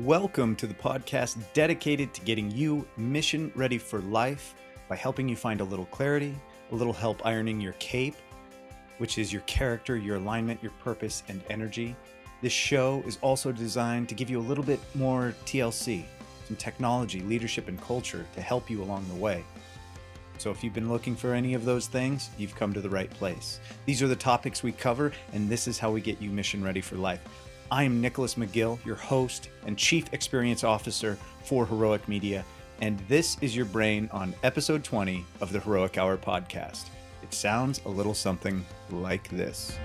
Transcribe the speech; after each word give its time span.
Welcome 0.00 0.56
to 0.56 0.66
the 0.66 0.74
podcast 0.74 1.38
dedicated 1.54 2.12
to 2.12 2.20
getting 2.20 2.50
you 2.50 2.86
mission 2.98 3.50
ready 3.54 3.78
for 3.78 4.00
life 4.00 4.54
by 4.90 4.96
helping 4.96 5.26
you 5.26 5.36
find 5.36 5.62
a 5.62 5.64
little 5.64 5.86
clarity, 5.86 6.34
a 6.70 6.74
little 6.74 6.92
help 6.92 7.24
ironing 7.24 7.62
your 7.62 7.72
cape, 7.78 8.14
which 8.98 9.16
is 9.16 9.32
your 9.32 9.40
character, 9.46 9.96
your 9.96 10.16
alignment, 10.16 10.62
your 10.62 10.72
purpose, 10.84 11.22
and 11.28 11.40
energy. 11.48 11.96
This 12.42 12.52
show 12.52 13.02
is 13.06 13.16
also 13.22 13.52
designed 13.52 14.10
to 14.10 14.14
give 14.14 14.28
you 14.28 14.38
a 14.38 14.42
little 14.42 14.62
bit 14.62 14.80
more 14.94 15.34
TLC, 15.46 16.04
some 16.46 16.56
technology, 16.56 17.20
leadership, 17.20 17.66
and 17.66 17.80
culture 17.80 18.26
to 18.34 18.42
help 18.42 18.68
you 18.68 18.82
along 18.82 19.08
the 19.08 19.14
way. 19.14 19.42
So 20.36 20.50
if 20.50 20.62
you've 20.62 20.74
been 20.74 20.90
looking 20.90 21.16
for 21.16 21.32
any 21.32 21.54
of 21.54 21.64
those 21.64 21.86
things, 21.86 22.28
you've 22.36 22.54
come 22.54 22.74
to 22.74 22.82
the 22.82 22.90
right 22.90 23.08
place. 23.08 23.60
These 23.86 24.02
are 24.02 24.08
the 24.08 24.14
topics 24.14 24.62
we 24.62 24.72
cover, 24.72 25.12
and 25.32 25.48
this 25.48 25.66
is 25.66 25.78
how 25.78 25.90
we 25.90 26.02
get 26.02 26.20
you 26.20 26.28
mission 26.28 26.62
ready 26.62 26.82
for 26.82 26.96
life. 26.96 27.26
I 27.70 27.82
am 27.82 28.00
Nicholas 28.00 28.36
McGill, 28.36 28.84
your 28.84 28.94
host 28.94 29.48
and 29.66 29.76
Chief 29.76 30.12
Experience 30.12 30.62
Officer 30.62 31.18
for 31.42 31.66
Heroic 31.66 32.06
Media, 32.06 32.44
and 32.80 33.00
this 33.08 33.36
is 33.40 33.56
your 33.56 33.64
brain 33.64 34.08
on 34.12 34.34
episode 34.44 34.84
20 34.84 35.24
of 35.40 35.52
the 35.52 35.58
Heroic 35.58 35.98
Hour 35.98 36.16
podcast. 36.16 36.86
It 37.24 37.34
sounds 37.34 37.80
a 37.84 37.88
little 37.88 38.14
something 38.14 38.64
like 38.90 39.28
this. 39.30 39.76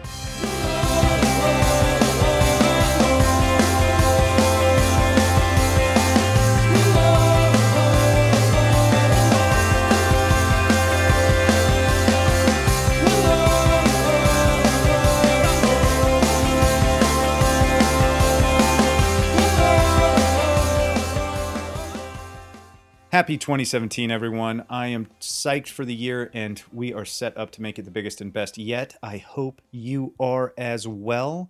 Happy 23.11 23.37
2017, 23.37 24.09
everyone. 24.09 24.63
I 24.70 24.87
am 24.87 25.09
psyched 25.20 25.67
for 25.67 25.84
the 25.84 25.93
year 25.93 26.31
and 26.34 26.63
we 26.71 26.93
are 26.93 27.04
set 27.04 27.37
up 27.37 27.51
to 27.51 27.62
make 27.62 27.77
it 27.77 27.81
the 27.81 27.91
biggest 27.91 28.21
and 28.21 28.31
best 28.31 28.57
yet. 28.57 28.95
I 29.03 29.18
hope 29.18 29.62
you 29.70 30.13
are 30.18 30.53
as 30.57 30.87
well. 30.87 31.49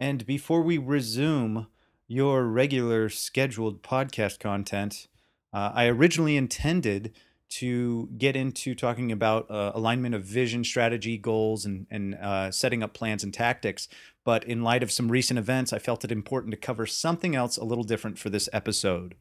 And 0.00 0.26
before 0.26 0.62
we 0.62 0.78
resume 0.78 1.68
your 2.08 2.42
regular 2.42 3.08
scheduled 3.08 3.84
podcast 3.84 4.40
content, 4.40 5.06
uh, 5.52 5.70
I 5.72 5.86
originally 5.86 6.36
intended 6.36 7.12
to 7.50 8.08
get 8.18 8.34
into 8.34 8.74
talking 8.74 9.12
about 9.12 9.48
uh, 9.48 9.70
alignment 9.76 10.16
of 10.16 10.24
vision, 10.24 10.64
strategy, 10.64 11.18
goals, 11.18 11.64
and, 11.64 11.86
and 11.88 12.16
uh, 12.16 12.50
setting 12.50 12.82
up 12.82 12.94
plans 12.94 13.22
and 13.22 13.32
tactics. 13.32 13.86
But 14.24 14.42
in 14.42 14.64
light 14.64 14.82
of 14.82 14.90
some 14.90 15.12
recent 15.12 15.38
events, 15.38 15.72
I 15.72 15.78
felt 15.78 16.04
it 16.04 16.10
important 16.10 16.50
to 16.50 16.56
cover 16.56 16.84
something 16.84 17.36
else 17.36 17.56
a 17.56 17.64
little 17.64 17.84
different 17.84 18.18
for 18.18 18.28
this 18.28 18.48
episode. 18.52 19.14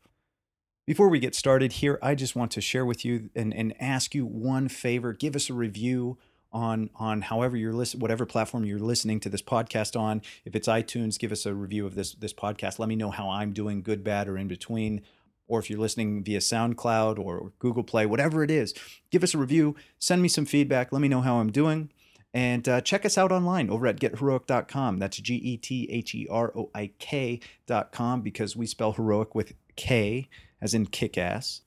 Before 0.86 1.10
we 1.10 1.20
get 1.20 1.34
started 1.34 1.74
here, 1.74 1.98
I 2.00 2.14
just 2.14 2.36
want 2.36 2.52
to 2.52 2.62
share 2.62 2.86
with 2.86 3.04
you 3.04 3.32
and, 3.36 3.52
and 3.56 3.74
ask 3.80 4.14
you 4.14 4.24
one 4.24 4.70
favor. 4.70 5.14
Give 5.14 5.36
us 5.36 5.50
a 5.50 5.54
review 5.54 6.20
on 6.52 6.92
on 6.96 7.24
however 7.24 7.58
you're 7.58 7.74
listening, 7.74 8.02
whatever 8.02 8.24
platform 8.24 8.66
you're 8.66 8.78
listening 8.78 9.20
to 9.22 9.30
this 9.30 9.42
podcast 9.42 10.00
on. 10.00 10.22
If 10.46 10.56
it's 10.56 10.68
iTunes, 10.68 11.18
give 11.18 11.32
us 11.32 11.48
a 11.48 11.56
review 11.56 11.88
of 11.88 11.96
this 11.96 12.14
this 12.14 12.34
podcast. 12.34 12.78
Let 12.78 12.88
me 12.88 12.96
know 12.96 13.10
how 13.10 13.30
I'm 13.32 13.52
doing, 13.52 13.82
good, 13.82 14.04
bad, 14.04 14.28
or 14.28 14.38
in 14.38 14.48
between. 14.48 15.02
Or 15.48 15.60
if 15.60 15.72
you're 15.72 15.80
listening 15.80 16.24
via 16.24 16.40
SoundCloud 16.40 17.18
or 17.18 17.52
Google 17.58 17.84
Play, 17.84 18.06
whatever 18.06 18.44
it 18.44 18.52
is, 18.52 18.74
give 19.10 19.24
us 19.24 19.34
a 19.34 19.40
review. 19.40 19.76
Send 19.98 20.22
me 20.22 20.28
some 20.28 20.46
feedback. 20.46 20.92
Let 20.92 21.02
me 21.02 21.08
know 21.08 21.22
how 21.22 21.38
I'm 21.38 21.52
doing. 21.52 21.92
And 22.32 22.68
uh, 22.68 22.82
check 22.82 23.06
us 23.06 23.18
out 23.18 23.32
online 23.32 23.70
over 23.70 23.88
at 23.88 24.00
getheroik.com. 24.00 24.98
That's 24.98 25.18
G 25.18 25.36
E 25.36 25.58
T 25.58 25.88
H 25.90 26.14
E 26.14 26.28
R 26.30 26.52
O 26.56 26.70
I 26.76 26.92
K.com 27.00 28.22
because 28.22 28.56
we 28.56 28.68
spell 28.68 28.92
heroic 28.94 29.34
with 29.34 29.54
K 29.76 30.30
as 30.62 30.74
in 30.74 30.88
kick 30.88 31.18
ass. 31.18 31.62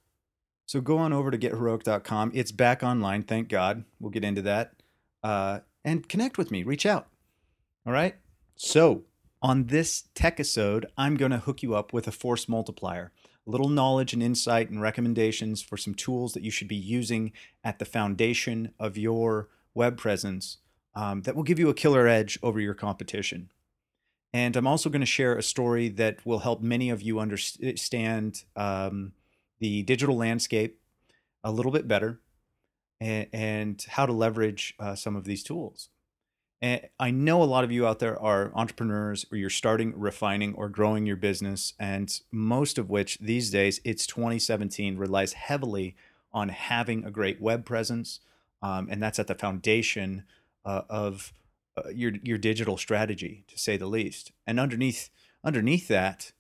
So 0.67 0.81
go 0.81 0.99
on 0.99 1.13
over 1.13 1.31
to 1.31 1.39
getheroik.com. 1.39 2.33
It's 2.35 2.53
back 2.53 2.83
online, 2.83 3.23
thank 3.23 3.49
God. 3.49 3.85
We'll 4.01 4.11
get 4.11 4.25
into 4.25 4.43
that. 4.43 4.75
Uh, 5.23 5.61
and 5.85 6.09
connect 6.09 6.37
with 6.37 6.51
me, 6.51 6.63
reach 6.63 6.85
out. 6.85 7.09
All 7.87 7.93
right? 7.93 8.17
So, 8.57 9.05
on 9.41 9.67
this 9.67 10.05
tech 10.15 10.35
episode, 10.35 10.87
I'm 10.97 11.17
going 11.17 11.31
to 11.31 11.39
hook 11.39 11.63
you 11.63 11.75
up 11.75 11.93
with 11.93 12.09
a 12.09 12.13
force 12.13 12.49
multiplier, 12.49 13.13
a 13.47 13.51
little 13.51 13.69
knowledge 13.69 14.13
and 14.13 14.23
insight 14.23 14.69
and 14.69 14.83
recommendations 14.83 15.63
for 15.63 15.77
some 15.77 15.95
tools 15.95 16.33
that 16.33 16.43
you 16.43 16.51
should 16.51 16.69
be 16.69 16.77
using 16.77 17.33
at 17.63 17.79
the 17.79 17.85
foundation 17.85 18.75
of 18.79 18.99
your 18.99 19.49
web 19.75 19.97
presence 19.97 20.59
um, 20.95 21.23
that 21.23 21.37
will 21.37 21.45
give 21.45 21.59
you 21.59 21.69
a 21.69 21.75
killer 21.75 22.09
edge 22.09 22.39
over 22.43 22.61
your 22.61 22.75
competition. 22.75 23.51
And 24.33 24.57
I'm 24.57 24.67
also 24.67 24.91
going 24.91 25.01
to 25.01 25.07
share 25.07 25.37
a 25.37 25.43
story 25.43 25.89
that 25.91 26.25
will 26.27 26.41
help 26.41 26.61
many 26.61 26.91
of 26.91 27.01
you 27.01 27.19
understand 27.19 28.45
um, 28.57 29.13
the 29.59 29.83
digital 29.85 30.17
landscape 30.17 30.79
a 31.43 31.51
little 31.51 31.73
bit 31.73 31.89
better 31.89 32.21
and, 33.01 33.27
and 33.33 33.87
how 33.89 34.07
to 34.07 34.13
leverage 34.13 34.75
uh, 34.79 34.95
some 34.95 35.17
of 35.17 35.25
these 35.25 35.43
tools. 35.43 35.89
And 36.61 36.89
I 36.99 37.11
know 37.11 37.43
a 37.43 37.45
lot 37.45 37.65
of 37.65 37.71
you 37.71 37.87
out 37.87 38.01
there 38.01 38.21
are 38.21 38.51
entrepreneurs 38.55 39.25
or 39.31 39.39
you're 39.39 39.49
starting, 39.49 39.95
refining, 39.97 40.55
or 40.55 40.69
growing 40.69 41.07
your 41.07 41.17
business. 41.17 41.73
And 41.79 42.21
most 42.33 42.79
of 42.79 42.91
which 42.91 43.19
these 43.21 43.51
days, 43.51 43.81
it's 43.85 44.07
2017, 44.07 44.97
relies 44.97 45.35
heavily 45.35 45.95
on 46.33 46.49
having 46.49 47.05
a 47.05 47.11
great 47.11 47.41
web 47.41 47.65
presence. 47.65 48.21
Um, 48.61 48.89
and 48.91 49.01
that's 49.01 49.21
at 49.21 49.29
the 49.29 49.37
foundation 49.37 50.25
uh, 50.65 50.83
of 50.91 51.33
uh, 51.85 51.89
your 51.91 52.13
your 52.23 52.39
digital 52.39 52.77
strategy 52.77 53.45
to 53.49 53.59
say 53.59 53.77
the 53.77 53.87
least. 53.87 54.33
And 54.47 54.59
underneath 54.61 55.11
underneath 55.45 55.89
that 55.89 56.33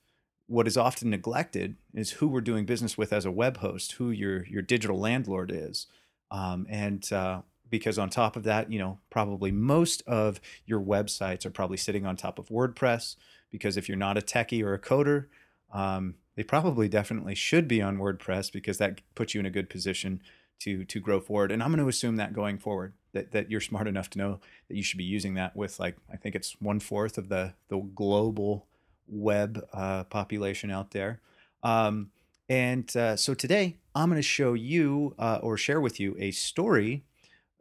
what 0.47 0.67
is 0.67 0.77
often 0.77 1.11
neglected 1.11 1.77
is 1.95 2.13
who 2.13 2.29
we're 2.29 2.41
doing 2.41 2.65
business 2.65 2.97
with 2.97 3.13
as 3.13 3.25
a 3.25 3.33
web 3.33 3.59
host 3.59 3.93
who 3.93 4.11
your 4.11 4.47
your 4.47 4.63
digital 4.63 4.99
landlord 4.99 5.51
is. 5.53 5.87
Um, 6.31 6.67
and 6.69 7.11
uh, 7.13 7.43
because 7.71 7.99
on 7.99 8.11
top 8.11 8.37
of 8.37 8.45
that 8.45 8.71
you 8.71 8.79
know 8.79 8.99
probably 9.11 9.51
most 9.51 10.03
of 10.07 10.41
your 10.67 10.81
websites 10.81 11.45
are 11.45 11.51
probably 11.51 11.77
sitting 11.77 12.07
on 12.07 12.17
top 12.17 12.39
of 12.39 12.49
wordpress 12.49 13.17
because 13.51 13.77
if 13.77 13.89
you're 13.89 13.99
not 13.99 14.19
a 14.19 14.23
techie 14.23 14.63
or 14.63 14.75
a 14.75 14.79
coder 14.79 15.27
um, 15.73 16.15
they 16.37 16.43
probably 16.43 16.89
definitely 16.89 17.35
should 17.35 17.69
be 17.69 17.83
on 17.83 17.99
wordpress 17.99 18.51
because 18.51 18.79
that 18.79 19.01
puts 19.15 19.35
you 19.35 19.41
in 19.41 19.47
a 19.47 19.51
good 19.51 19.69
position 19.69 20.23
to 20.59 20.85
to 20.85 21.01
grow 21.01 21.21
forward 21.21 21.51
and 21.53 21.63
i'm 21.63 21.71
going 21.71 21.83
to 21.83 21.89
assume 21.89 22.17
that 22.17 22.33
going 22.33 22.59
forward 22.59 22.93
that, 23.13 23.33
that 23.33 23.51
you're 23.51 23.61
smart 23.61 23.87
enough 23.87 24.11
to 24.11 24.19
know 24.19 24.41
that 24.69 24.77
you 24.77 24.83
should 24.83 24.99
be 24.99 25.05
using 25.05 25.35
that 25.35 25.57
with 25.57 25.81
like 25.81 25.97
I 26.13 26.17
think 26.17 26.35
it's 26.35 26.57
one 26.61 26.81
fourth 26.81 27.19
of 27.19 27.29
the 27.29 27.55
the 27.69 27.79
global 27.95 28.67
web 29.07 29.67
uh, 29.73 30.05
population 30.05 30.71
out 30.71 30.91
there. 30.91 31.21
Um, 31.63 32.11
and 32.49 32.95
uh, 32.97 33.17
so 33.17 33.35
today 33.35 33.77
I'm 33.95 34.09
going 34.09 34.19
to 34.19 34.23
show 34.23 34.55
you 34.55 35.15
uh, 35.19 35.41
or 35.43 35.57
share 35.57 35.81
with 35.81 35.99
you 35.99 36.17
a 36.19 36.31
story 36.31 37.05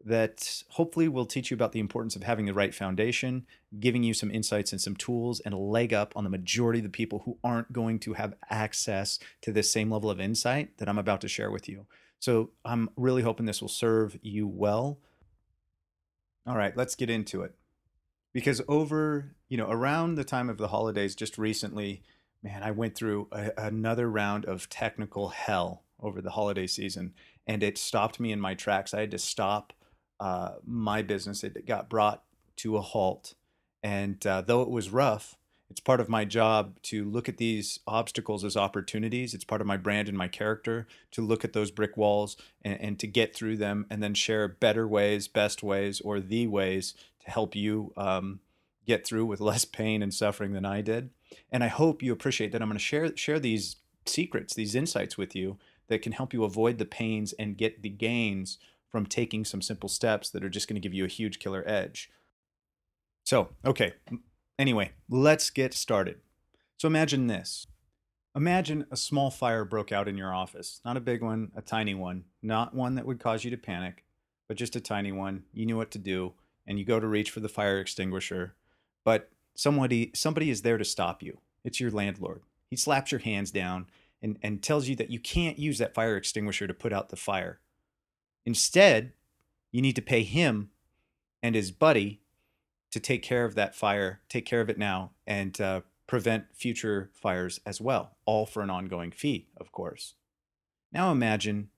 that 0.05 0.63
hopefully 0.69 1.09
will 1.09 1.25
teach 1.25 1.51
you 1.51 1.55
about 1.55 1.73
the 1.73 1.79
importance 1.79 2.15
of 2.15 2.23
having 2.23 2.45
the 2.45 2.53
right 2.53 2.73
foundation, 2.73 3.45
giving 3.79 4.03
you 4.03 4.13
some 4.13 4.31
insights 4.31 4.71
and 4.71 4.79
some 4.79 4.95
tools 4.95 5.41
and 5.41 5.53
a 5.53 5.57
leg 5.57 5.93
up 5.93 6.13
on 6.15 6.23
the 6.23 6.29
majority 6.29 6.79
of 6.79 6.83
the 6.83 6.89
people 6.89 7.23
who 7.25 7.37
aren't 7.43 7.73
going 7.73 7.99
to 7.99 8.13
have 8.13 8.33
access 8.49 9.19
to 9.41 9.51
this 9.51 9.71
same 9.71 9.91
level 9.91 10.09
of 10.09 10.21
insight 10.21 10.77
that 10.77 10.87
I'm 10.87 10.99
about 10.99 11.19
to 11.21 11.27
share 11.27 11.51
with 11.51 11.67
you. 11.67 11.85
So 12.19 12.51
I'm 12.65 12.89
really 12.95 13.21
hoping 13.21 13.45
this 13.45 13.61
will 13.61 13.69
serve 13.69 14.17
you 14.21 14.47
well. 14.47 14.99
All 16.45 16.57
right, 16.57 16.75
let's 16.75 16.95
get 16.95 17.09
into 17.09 17.41
it. 17.43 17.53
Because 18.33 18.61
over, 18.67 19.35
you 19.49 19.57
know, 19.57 19.69
around 19.69 20.15
the 20.15 20.23
time 20.23 20.49
of 20.49 20.57
the 20.57 20.67
holidays 20.69 21.15
just 21.15 21.37
recently, 21.37 22.03
man, 22.43 22.63
I 22.63 22.71
went 22.71 22.95
through 22.95 23.27
a, 23.31 23.51
another 23.57 24.09
round 24.09 24.45
of 24.45 24.69
technical 24.69 25.29
hell 25.29 25.83
over 25.99 26.21
the 26.21 26.31
holiday 26.31 26.67
season 26.67 27.13
and 27.47 27.63
it 27.63 27.77
stopped 27.77 28.19
me 28.19 28.31
in 28.31 28.41
my 28.41 28.53
tracks. 28.53 28.93
I 28.93 28.99
had 28.99 29.11
to 29.11 29.17
stop 29.17 29.73
uh, 30.19 30.55
my 30.65 31.01
business. 31.01 31.43
It 31.43 31.65
got 31.65 31.89
brought 31.89 32.23
to 32.57 32.77
a 32.77 32.81
halt. 32.81 33.35
And 33.81 34.25
uh, 34.27 34.41
though 34.41 34.61
it 34.61 34.69
was 34.69 34.89
rough, 34.89 35.37
it's 35.69 35.79
part 35.81 35.99
of 35.99 36.07
my 36.07 36.23
job 36.23 36.81
to 36.83 37.03
look 37.03 37.27
at 37.27 37.37
these 37.37 37.79
obstacles 37.85 38.45
as 38.45 38.55
opportunities. 38.55 39.33
It's 39.33 39.43
part 39.43 39.59
of 39.59 39.67
my 39.67 39.77
brand 39.77 40.07
and 40.07 40.17
my 40.17 40.27
character 40.27 40.87
to 41.11 41.21
look 41.21 41.43
at 41.43 41.53
those 41.53 41.71
brick 41.71 41.97
walls 41.97 42.37
and, 42.61 42.79
and 42.79 42.99
to 42.99 43.07
get 43.07 43.35
through 43.35 43.57
them 43.57 43.85
and 43.89 44.01
then 44.01 44.13
share 44.13 44.47
better 44.47 44.87
ways, 44.87 45.27
best 45.27 45.63
ways, 45.63 45.99
or 46.01 46.19
the 46.19 46.47
ways 46.47 46.93
to 47.25 47.31
help 47.31 47.55
you 47.55 47.91
um, 47.97 48.39
get 48.85 49.05
through 49.05 49.25
with 49.25 49.41
less 49.41 49.65
pain 49.65 50.01
and 50.01 50.13
suffering 50.13 50.53
than 50.53 50.65
I 50.65 50.81
did. 50.81 51.09
And 51.51 51.63
I 51.63 51.67
hope 51.67 52.01
you 52.01 52.13
appreciate 52.13 52.53
that 52.53 52.61
I'm 52.61 52.69
going 52.69 52.77
to 52.77 52.83
share 52.83 53.15
share 53.17 53.39
these 53.39 53.75
secrets, 54.05 54.53
these 54.53 54.75
insights 54.75 55.17
with 55.17 55.35
you 55.35 55.57
that 55.89 56.01
can 56.01 56.13
help 56.13 56.33
you 56.33 56.45
avoid 56.45 56.77
the 56.77 56.85
pains 56.85 57.33
and 57.33 57.57
get 57.57 57.81
the 57.81 57.89
gains 57.89 58.57
from 58.89 59.05
taking 59.05 59.43
some 59.43 59.61
simple 59.61 59.89
steps 59.89 60.29
that 60.29 60.43
are 60.43 60.49
just 60.49 60.69
going 60.69 60.75
to 60.75 60.85
give 60.85 60.93
you 60.93 61.03
a 61.03 61.09
huge 61.09 61.39
killer 61.39 61.63
edge. 61.67 62.09
So, 63.25 63.49
okay, 63.65 63.93
Anyway, 64.59 64.91
let's 65.09 65.49
get 65.49 65.73
started. 65.73 66.19
So 66.77 66.87
imagine 66.87 67.27
this. 67.27 67.67
Imagine 68.35 68.85
a 68.91 68.97
small 68.97 69.31
fire 69.31 69.65
broke 69.65 69.91
out 69.91 70.07
in 70.07 70.17
your 70.17 70.33
office. 70.33 70.81
Not 70.85 70.97
a 70.97 71.01
big 71.01 71.21
one, 71.21 71.51
a 71.55 71.61
tiny 71.61 71.95
one. 71.95 72.25
Not 72.41 72.75
one 72.75 72.95
that 72.95 73.05
would 73.05 73.19
cause 73.19 73.43
you 73.43 73.51
to 73.51 73.57
panic, 73.57 74.03
but 74.47 74.57
just 74.57 74.75
a 74.75 74.81
tiny 74.81 75.11
one. 75.11 75.43
You 75.53 75.65
knew 75.65 75.77
what 75.77 75.91
to 75.91 75.99
do, 75.99 76.33
and 76.65 76.77
you 76.77 76.85
go 76.85 76.99
to 76.99 77.07
reach 77.07 77.31
for 77.31 77.39
the 77.39 77.49
fire 77.49 77.79
extinguisher, 77.79 78.55
but 79.03 79.29
somebody 79.55 80.11
somebody 80.13 80.49
is 80.49 80.61
there 80.61 80.77
to 80.77 80.85
stop 80.85 81.23
you. 81.23 81.39
It's 81.63 81.79
your 81.79 81.91
landlord. 81.91 82.41
He 82.69 82.75
slaps 82.75 83.11
your 83.11 83.19
hands 83.19 83.49
down 83.51 83.87
and, 84.21 84.37
and 84.41 84.61
tells 84.61 84.87
you 84.87 84.95
that 84.97 85.09
you 85.09 85.19
can't 85.19 85.57
use 85.57 85.77
that 85.79 85.93
fire 85.93 86.15
extinguisher 86.15 86.67
to 86.67 86.73
put 86.73 86.93
out 86.93 87.09
the 87.09 87.15
fire. 87.15 87.59
Instead, 88.45 89.13
you 89.71 89.81
need 89.81 89.95
to 89.95 90.01
pay 90.01 90.23
him 90.23 90.69
and 91.41 91.55
his 91.55 91.71
buddy 91.71 92.21
to 92.91 92.99
take 92.99 93.21
care 93.21 93.45
of 93.45 93.55
that 93.55 93.75
fire, 93.75 94.21
take 94.29 94.45
care 94.45 94.61
of 94.61 94.69
it 94.69 94.77
now, 94.77 95.11
and 95.25 95.59
uh, 95.59 95.81
prevent 96.07 96.45
future 96.53 97.09
fires 97.13 97.59
as 97.65 97.81
well, 97.81 98.15
all 98.25 98.45
for 98.45 98.63
an 98.63 98.69
ongoing 98.69 99.11
fee, 99.11 99.47
of 99.57 99.71
course. 99.71 100.13
Now 100.91 101.11
imagine 101.11 101.69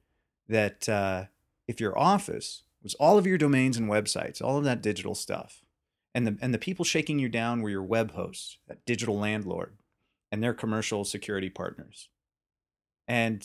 that 0.47 0.87
uh, 0.87 1.25
if 1.67 1.79
your 1.79 1.97
office 1.97 2.63
was 2.83 2.95
all 2.95 3.17
of 3.17 3.27
your 3.27 3.37
domains 3.37 3.77
and 3.77 3.89
websites, 3.89 4.41
all 4.41 4.57
of 4.57 4.63
that 4.63 4.81
digital 4.81 5.15
stuff, 5.15 5.61
and 6.13 6.25
the 6.25 6.37
and 6.41 6.53
the 6.53 6.59
people 6.59 6.85
shaking 6.85 7.19
you 7.19 7.29
down 7.29 7.61
were 7.61 7.69
your 7.69 7.83
web 7.83 8.11
hosts, 8.11 8.57
that 8.67 8.85
digital 8.85 9.17
landlord, 9.17 9.77
and 10.31 10.43
their 10.43 10.53
commercial 10.53 11.03
security 11.05 11.49
partners. 11.49 12.09
And 13.07 13.43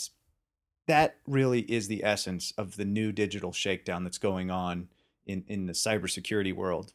that 0.87 1.17
really 1.27 1.61
is 1.61 1.89
the 1.89 2.05
essence 2.05 2.53
of 2.59 2.77
the 2.77 2.85
new 2.85 3.13
digital 3.13 3.53
shakedown 3.53 4.05
that's 4.05 4.19
going 4.19 4.51
on 4.51 4.89
in, 5.27 5.45
in 5.49 5.67
the 5.67 5.73
cybersecurity 5.73 6.55
world. 6.55 6.93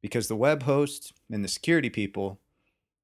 Because 0.00 0.28
the 0.28 0.36
web 0.36 0.62
host 0.62 1.12
and 1.30 1.44
the 1.44 1.48
security 1.48 1.90
people 1.90 2.40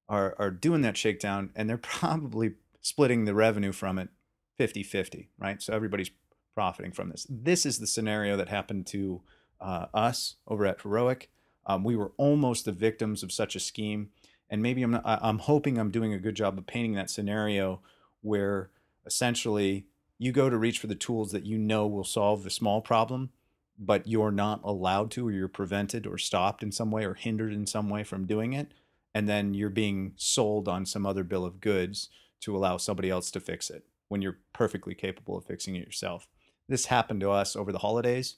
are, 0.07 0.35
are 0.39 0.51
doing 0.51 0.81
that 0.81 0.97
shakedown 0.97 1.49
and 1.55 1.69
they're 1.69 1.77
probably 1.81 2.53
splitting 2.81 3.25
the 3.25 3.33
revenue 3.33 3.71
from 3.71 3.97
it 3.97 4.09
50 4.57 4.83
50, 4.83 5.29
right? 5.37 5.61
So 5.61 5.73
everybody's 5.73 6.11
profiting 6.53 6.91
from 6.91 7.09
this. 7.09 7.27
This 7.29 7.65
is 7.65 7.79
the 7.79 7.87
scenario 7.87 8.37
that 8.37 8.49
happened 8.49 8.87
to 8.87 9.21
uh, 9.59 9.87
us 9.93 10.35
over 10.47 10.65
at 10.65 10.81
Heroic. 10.81 11.29
Um, 11.65 11.83
we 11.83 11.95
were 11.95 12.11
almost 12.17 12.65
the 12.65 12.71
victims 12.71 13.23
of 13.23 13.31
such 13.31 13.55
a 13.55 13.59
scheme. 13.59 14.09
And 14.49 14.61
maybe 14.61 14.83
I'm, 14.83 14.91
not, 14.91 15.03
I'm 15.05 15.39
hoping 15.39 15.77
I'm 15.77 15.91
doing 15.91 16.13
a 16.13 16.19
good 16.19 16.35
job 16.35 16.57
of 16.57 16.67
painting 16.67 16.93
that 16.93 17.09
scenario 17.09 17.81
where 18.21 18.69
essentially 19.05 19.87
you 20.17 20.31
go 20.31 20.49
to 20.49 20.57
reach 20.57 20.79
for 20.79 20.87
the 20.87 20.95
tools 20.95 21.31
that 21.31 21.45
you 21.45 21.57
know 21.57 21.87
will 21.87 22.03
solve 22.03 22.43
the 22.43 22.49
small 22.49 22.81
problem, 22.81 23.31
but 23.77 24.07
you're 24.07 24.31
not 24.31 24.61
allowed 24.63 25.11
to, 25.11 25.27
or 25.27 25.31
you're 25.31 25.47
prevented 25.47 26.07
or 26.07 26.17
stopped 26.17 26.63
in 26.63 26.71
some 26.71 26.91
way 26.91 27.05
or 27.05 27.13
hindered 27.13 27.53
in 27.53 27.67
some 27.67 27.89
way 27.89 28.03
from 28.03 28.25
doing 28.25 28.53
it. 28.53 28.73
And 29.13 29.29
then 29.29 29.53
you're 29.53 29.69
being 29.69 30.13
sold 30.17 30.67
on 30.67 30.85
some 30.85 31.05
other 31.05 31.23
bill 31.23 31.45
of 31.45 31.61
goods 31.61 32.09
to 32.41 32.55
allow 32.55 32.77
somebody 32.77 33.09
else 33.09 33.31
to 33.31 33.39
fix 33.39 33.69
it 33.69 33.85
when 34.09 34.21
you're 34.21 34.39
perfectly 34.53 34.93
capable 34.93 35.37
of 35.37 35.45
fixing 35.45 35.75
it 35.75 35.85
yourself. 35.85 36.27
This 36.67 36.85
happened 36.87 37.21
to 37.21 37.31
us 37.31 37.55
over 37.55 37.71
the 37.71 37.79
holidays, 37.79 38.37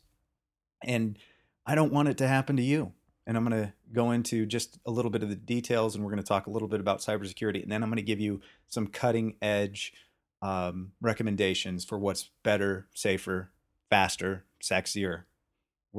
and 0.84 1.18
I 1.66 1.76
don't 1.76 1.94
want 1.94 2.10
it 2.10 2.18
to 2.20 2.28
happen 2.28 2.56
to 2.58 2.64
you. 2.64 2.94
And 3.26 3.36
I'm 3.36 3.46
going 3.46 3.62
to 3.62 3.74
go 3.92 4.12
into 4.12 4.46
just 4.46 4.80
a 4.86 4.92
little 4.92 5.12
bit 5.12 5.24
of 5.24 5.30
the 5.30 5.36
details, 5.36 5.96
and 5.96 6.04
we're 6.04 6.12
going 6.12 6.24
to 6.24 6.28
talk 6.28 6.48
a 6.48 6.52
little 6.52 6.68
bit 6.68 6.80
about 6.80 7.00
cybersecurity, 7.00 7.62
and 7.64 7.72
then 7.72 7.84
I'm 7.84 7.90
going 7.90 7.98
to 7.98 8.02
give 8.02 8.22
you 8.22 8.42
some 8.68 8.88
cutting 8.88 9.36
edge 9.42 9.94
um, 10.42 10.94
recommendations 11.02 11.84
for 11.84 11.98
what's 11.98 12.30
better, 12.44 12.88
safer, 12.94 13.52
faster, 13.90 14.46
sexier. 14.64 15.24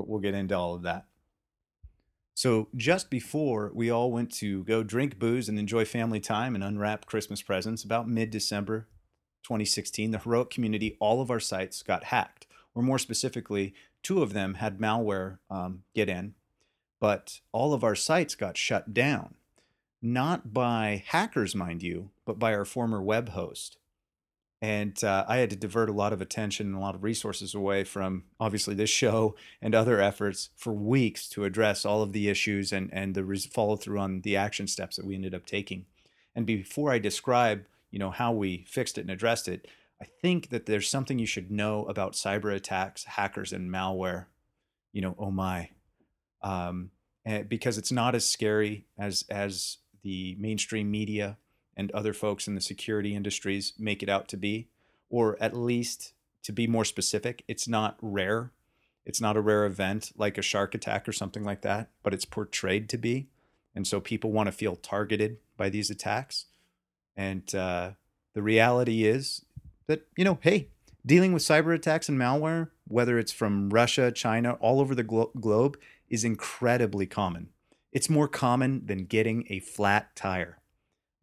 We'll 0.07 0.21
get 0.21 0.35
into 0.35 0.57
all 0.57 0.75
of 0.75 0.83
that. 0.83 1.07
So, 2.35 2.69
just 2.77 3.11
before 3.11 3.73
we 3.75 3.91
all 3.91 4.13
went 4.13 4.31
to 4.35 4.63
go 4.63 4.85
drink 4.85 5.19
booze 5.19 5.49
and 5.49 5.59
enjoy 5.59 5.85
family 5.85 6.21
time 6.21 6.55
and 6.55 6.63
unwrap 6.63 7.07
Christmas 7.07 7.43
presents, 7.43 7.83
about 7.83 8.09
mid 8.09 8.31
December 8.31 8.87
2016, 9.43 10.13
the 10.13 10.19
heroic 10.19 10.51
community, 10.51 10.97
all 11.01 11.21
of 11.21 11.31
our 11.33 11.41
sites 11.41 11.83
got 11.83 12.05
hacked. 12.05 12.47
Or 12.75 12.83
more 12.83 12.99
specifically, 13.01 13.75
two 14.05 14.23
of 14.23 14.35
them 14.35 14.55
had 14.55 14.79
malware 14.79 15.39
um, 15.51 15.83
get 15.97 16.09
in, 16.09 16.35
but 17.01 17.41
all 17.51 17.75
of 17.75 17.83
our 17.83 17.97
sites 17.97 18.37
got 18.37 18.57
shut 18.57 18.95
down. 18.95 19.35
Not 20.01 20.55
by 20.55 21.03
hackers, 21.09 21.57
mind 21.57 21.83
you, 21.83 22.11
but 22.25 22.39
by 22.39 22.55
our 22.55 22.65
former 22.65 23.03
web 23.03 23.31
host 23.31 23.79
and 24.61 25.03
uh, 25.05 25.25
I 25.29 25.37
had 25.37 25.51
to 25.51 25.57
divert 25.57 25.89
a 25.89 25.93
lot 25.93 26.13
of 26.13 26.21
attention 26.21 26.67
and 26.67 26.77
a 26.77 26.81
lot 26.81 26.97
of 26.97 27.05
resources 27.05 27.55
away 27.55 27.85
from 27.85 28.25
obviously 28.41 28.75
this 28.75 28.91
show 28.91 29.37
and 29.63 29.75
other 29.75 30.01
efforts 30.01 30.51
for 30.57 30.73
weeks 30.73 31.29
to 31.31 31.45
address 31.45 31.85
all 31.85 32.03
of 32.03 32.13
the 32.13 32.29
issues 32.29 32.73
and 32.73 32.91
and 32.93 33.15
the 33.15 33.25
res- 33.25 33.47
follow 33.47 33.77
through 33.77 34.01
on 34.01 34.23
the 34.23 34.37
action 34.37 34.67
steps 34.67 34.97
that 34.97 35.07
we 35.07 35.15
ended 35.15 35.35
up 35.35 35.47
taking. 35.47 35.87
And 36.35 36.45
before 36.45 36.91
I 36.91 36.99
describe, 36.99 37.67
you 37.91 37.99
know, 37.99 38.11
how 38.11 38.33
we 38.33 38.65
fixed 38.69 38.99
it 38.99 39.03
and 39.03 39.11
addressed 39.11 39.49
it, 39.49 39.69
I 40.03 40.07
think 40.23 40.51
that 40.51 40.67
there's 40.67 40.89
something 40.89 41.19
you 41.19 41.27
should 41.27 41.51
know 41.51 41.85
about 41.85 42.13
cyber 42.13 42.55
attacks, 42.55 43.05
hackers, 43.05 43.53
and 43.53 43.71
malware. 43.71 44.27
You 44.93 45.03
know, 45.03 45.15
oh 45.19 45.31
my, 45.31 45.71
um, 46.43 46.91
because 47.49 47.79
it's 47.79 47.93
not 47.93 48.17
as 48.17 48.29
scary 48.29 48.87
as 48.99 49.25
as 49.31 49.79
the 50.03 50.37
mainstream 50.41 50.91
media 50.91 51.37
and 51.79 51.93
other 51.93 52.13
folks 52.13 52.49
in 52.49 52.57
the 52.57 52.61
security 52.61 53.15
industries 53.15 53.73
make 53.79 54.03
it 54.03 54.09
out 54.09 54.27
to 54.29 54.37
be, 54.37 54.69
or 55.09 55.41
at 55.41 55.57
least 55.57 56.13
to 56.43 56.53
be 56.53 56.67
more 56.67 56.85
specific, 56.85 57.45
it's 57.47 57.69
not 57.69 57.97
rare. 58.03 58.51
It's 59.07 59.21
not 59.21 59.37
a 59.37 59.41
rare 59.41 59.65
event 59.65 60.13
like 60.17 60.37
a 60.37 60.43
shark 60.43 60.75
attack 60.75 61.09
or 61.09 61.13
something 61.13 61.45
like 61.45 61.63
that, 61.63 61.89
but 62.03 62.13
it's 62.13 62.25
portrayed 62.25 62.89
to 62.91 62.99
be. 62.99 63.29
And 63.75 63.87
so 63.87 64.01
people 64.01 64.33
want 64.33 64.49
to 64.49 64.53
feel 64.53 64.75
targeted 64.75 65.39
by 65.57 65.69
these 65.69 65.89
attacks. 65.89 66.47
And 67.17 67.55
uh, 67.55 67.93
the 68.35 68.43
reality 68.43 69.05
is 69.05 69.45
that, 69.87 70.07
you 70.17 70.25
know, 70.25 70.39
hey, 70.43 70.69
dealing 71.07 71.33
with 71.33 71.45
cyber 71.45 71.75
attacks 71.75 72.09
and 72.09 72.19
malware, 72.19 72.71
whether 72.89 73.19
it's 73.19 73.33
from 73.33 73.71
Russia, 73.71 74.11
China, 74.11 74.55
all 74.55 74.81
over 74.81 74.95
the 74.95 75.05
glo- 75.05 75.31
globe, 75.41 75.79
is 76.09 76.25
incredibly 76.25 77.07
common. 77.07 77.51
It's 77.93 78.11
more 78.11 78.29
common 78.29 78.85
than 78.87 79.05
getting 79.05 79.47
a 79.49 79.61
flat 79.61 80.17
tire 80.17 80.59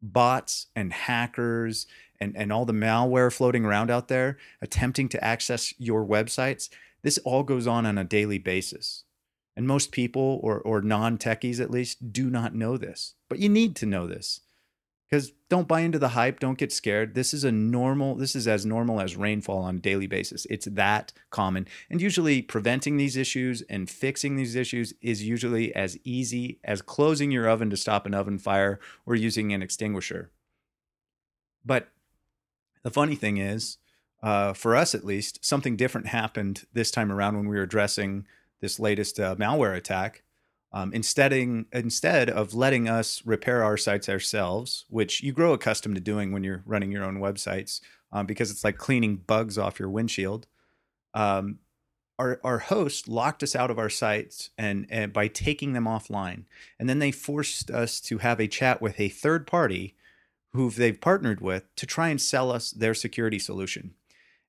bots 0.01 0.67
and 0.75 0.93
hackers 0.93 1.87
and, 2.19 2.35
and 2.35 2.51
all 2.51 2.65
the 2.65 2.73
malware 2.73 3.33
floating 3.33 3.65
around 3.65 3.91
out 3.91 4.07
there 4.07 4.37
attempting 4.61 5.09
to 5.09 5.23
access 5.23 5.73
your 5.77 6.05
websites, 6.05 6.69
this 7.03 7.17
all 7.19 7.43
goes 7.43 7.67
on 7.67 7.85
on 7.85 7.97
a 7.97 8.03
daily 8.03 8.37
basis. 8.37 9.03
And 9.57 9.67
most 9.67 9.91
people, 9.91 10.39
or, 10.43 10.59
or 10.59 10.81
non 10.81 11.17
techies 11.17 11.61
at 11.61 11.71
least, 11.71 12.11
do 12.11 12.29
not 12.29 12.53
know 12.53 12.77
this. 12.77 13.13
But 13.29 13.39
you 13.39 13.47
need 13.47 13.75
to 13.77 13.85
know 13.85 14.05
this 14.05 14.41
because 15.09 15.31
don't 15.49 15.67
buy 15.67 15.81
into 15.81 15.99
the 15.99 16.09
hype 16.09 16.39
don't 16.39 16.57
get 16.57 16.71
scared. 16.71 17.13
This 17.13 17.33
is 17.33 17.43
a 17.43 17.51
normal 17.51 18.15
this 18.15 18.35
is 18.35 18.47
as 18.47 18.65
normal 18.65 18.99
as 18.99 19.15
rainfall 19.15 19.59
on 19.59 19.77
a 19.77 19.79
daily 19.79 20.07
basis. 20.07 20.45
It's 20.49 20.65
that 20.65 21.13
common. 21.29 21.67
And 21.89 22.01
usually 22.01 22.41
preventing 22.41 22.97
these 22.97 23.15
issues 23.15 23.61
and 23.69 23.89
fixing 23.89 24.35
these 24.35 24.55
issues 24.55 24.93
is 25.01 25.23
usually 25.23 25.73
as 25.75 25.97
easy 26.03 26.59
as 26.63 26.81
closing 26.81 27.31
your 27.31 27.47
oven 27.47 27.69
to 27.69 27.77
stop 27.77 28.05
an 28.05 28.13
oven 28.13 28.39
fire 28.39 28.79
or 29.05 29.15
using 29.15 29.53
an 29.53 29.61
extinguisher. 29.61 30.31
But 31.63 31.89
the 32.83 32.91
funny 32.91 33.15
thing 33.15 33.37
is 33.37 33.77
uh, 34.23 34.53
for 34.53 34.75
us 34.75 34.95
at 34.95 35.05
least 35.05 35.45
something 35.45 35.75
different 35.75 36.07
happened 36.07 36.65
this 36.73 36.89
time 36.89 37.11
around 37.11 37.35
when 37.35 37.47
we 37.47 37.55
were 37.55 37.63
addressing 37.63 38.25
this 38.61 38.79
latest 38.79 39.19
uh, 39.19 39.35
malware 39.35 39.75
attack 39.75 40.23
um, 40.75 40.91
instead, 40.91 41.31
instead 41.71 42.29
of 42.29 42.53
letting 42.53 42.89
us 42.89 43.21
repair 43.25 43.63
our 43.63 43.77
sites 43.77 44.09
ourselves, 44.09 44.83
which 44.89 45.23
you 45.23 45.31
grow 45.31 45.53
accustomed 45.53 45.95
to 45.95 46.01
doing 46.01 46.33
when 46.33 46.43
you're 46.43 46.63
running 46.65 46.91
your 46.91 47.05
own 47.05 47.19
websites, 47.19 47.79
um, 48.11 48.25
because 48.25 48.51
it's 48.51 48.65
like 48.65 48.77
cleaning 48.77 49.15
bugs 49.15 49.57
off 49.57 49.79
your 49.79 49.89
windshield. 49.89 50.47
Um, 51.13 51.59
our, 52.19 52.41
our 52.43 52.59
host 52.59 53.07
locked 53.07 53.41
us 53.41 53.55
out 53.55 53.71
of 53.71 53.79
our 53.79 53.89
sites 53.89 54.49
and, 54.57 54.85
and 54.89 55.13
by 55.13 55.29
taking 55.29 55.71
them 55.71 55.85
offline. 55.85 56.43
And 56.77 56.89
then 56.89 56.99
they 56.99 57.11
forced 57.11 57.71
us 57.71 58.01
to 58.01 58.17
have 58.17 58.41
a 58.41 58.47
chat 58.47 58.81
with 58.81 58.99
a 58.99 59.07
third 59.07 59.47
party 59.47 59.95
who 60.51 60.69
they've 60.69 60.99
partnered 60.99 61.39
with 61.39 61.73
to 61.77 61.85
try 61.85 62.09
and 62.09 62.21
sell 62.21 62.51
us 62.51 62.71
their 62.71 62.93
security 62.93 63.39
solution. 63.39 63.93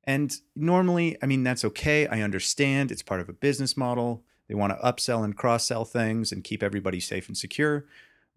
And 0.02 0.36
normally, 0.56 1.16
I 1.22 1.26
mean, 1.26 1.44
that's 1.44 1.64
okay. 1.64 2.08
I 2.08 2.22
understand 2.22 2.90
it's 2.90 3.02
part 3.02 3.20
of 3.20 3.28
a 3.28 3.32
business 3.32 3.76
model. 3.76 4.24
They 4.48 4.54
want 4.54 4.72
to 4.72 4.84
upsell 4.84 5.24
and 5.24 5.36
cross 5.36 5.66
sell 5.66 5.84
things 5.84 6.32
and 6.32 6.44
keep 6.44 6.62
everybody 6.62 7.00
safe 7.00 7.28
and 7.28 7.36
secure. 7.36 7.84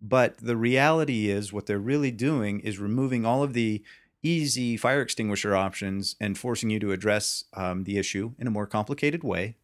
But 0.01 0.37
the 0.37 0.57
reality 0.57 1.29
is, 1.29 1.51
what 1.51 1.65
they're 1.65 1.77
really 1.77 2.11
doing 2.11 2.61
is 2.61 2.79
removing 2.79 3.25
all 3.25 3.43
of 3.43 3.53
the 3.53 3.83
easy 4.23 4.77
fire 4.77 5.01
extinguisher 5.01 5.55
options 5.55 6.15
and 6.19 6.37
forcing 6.37 6.69
you 6.69 6.79
to 6.79 6.91
address 6.91 7.45
um, 7.53 7.83
the 7.83 7.97
issue 7.97 8.33
in 8.37 8.47
a 8.47 8.51
more 8.51 8.67
complicated 8.67 9.23
way 9.23 9.55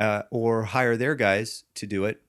uh, 0.00 0.22
or 0.30 0.64
hire 0.64 0.96
their 0.96 1.14
guys 1.14 1.64
to 1.74 1.86
do 1.86 2.04
it 2.04 2.20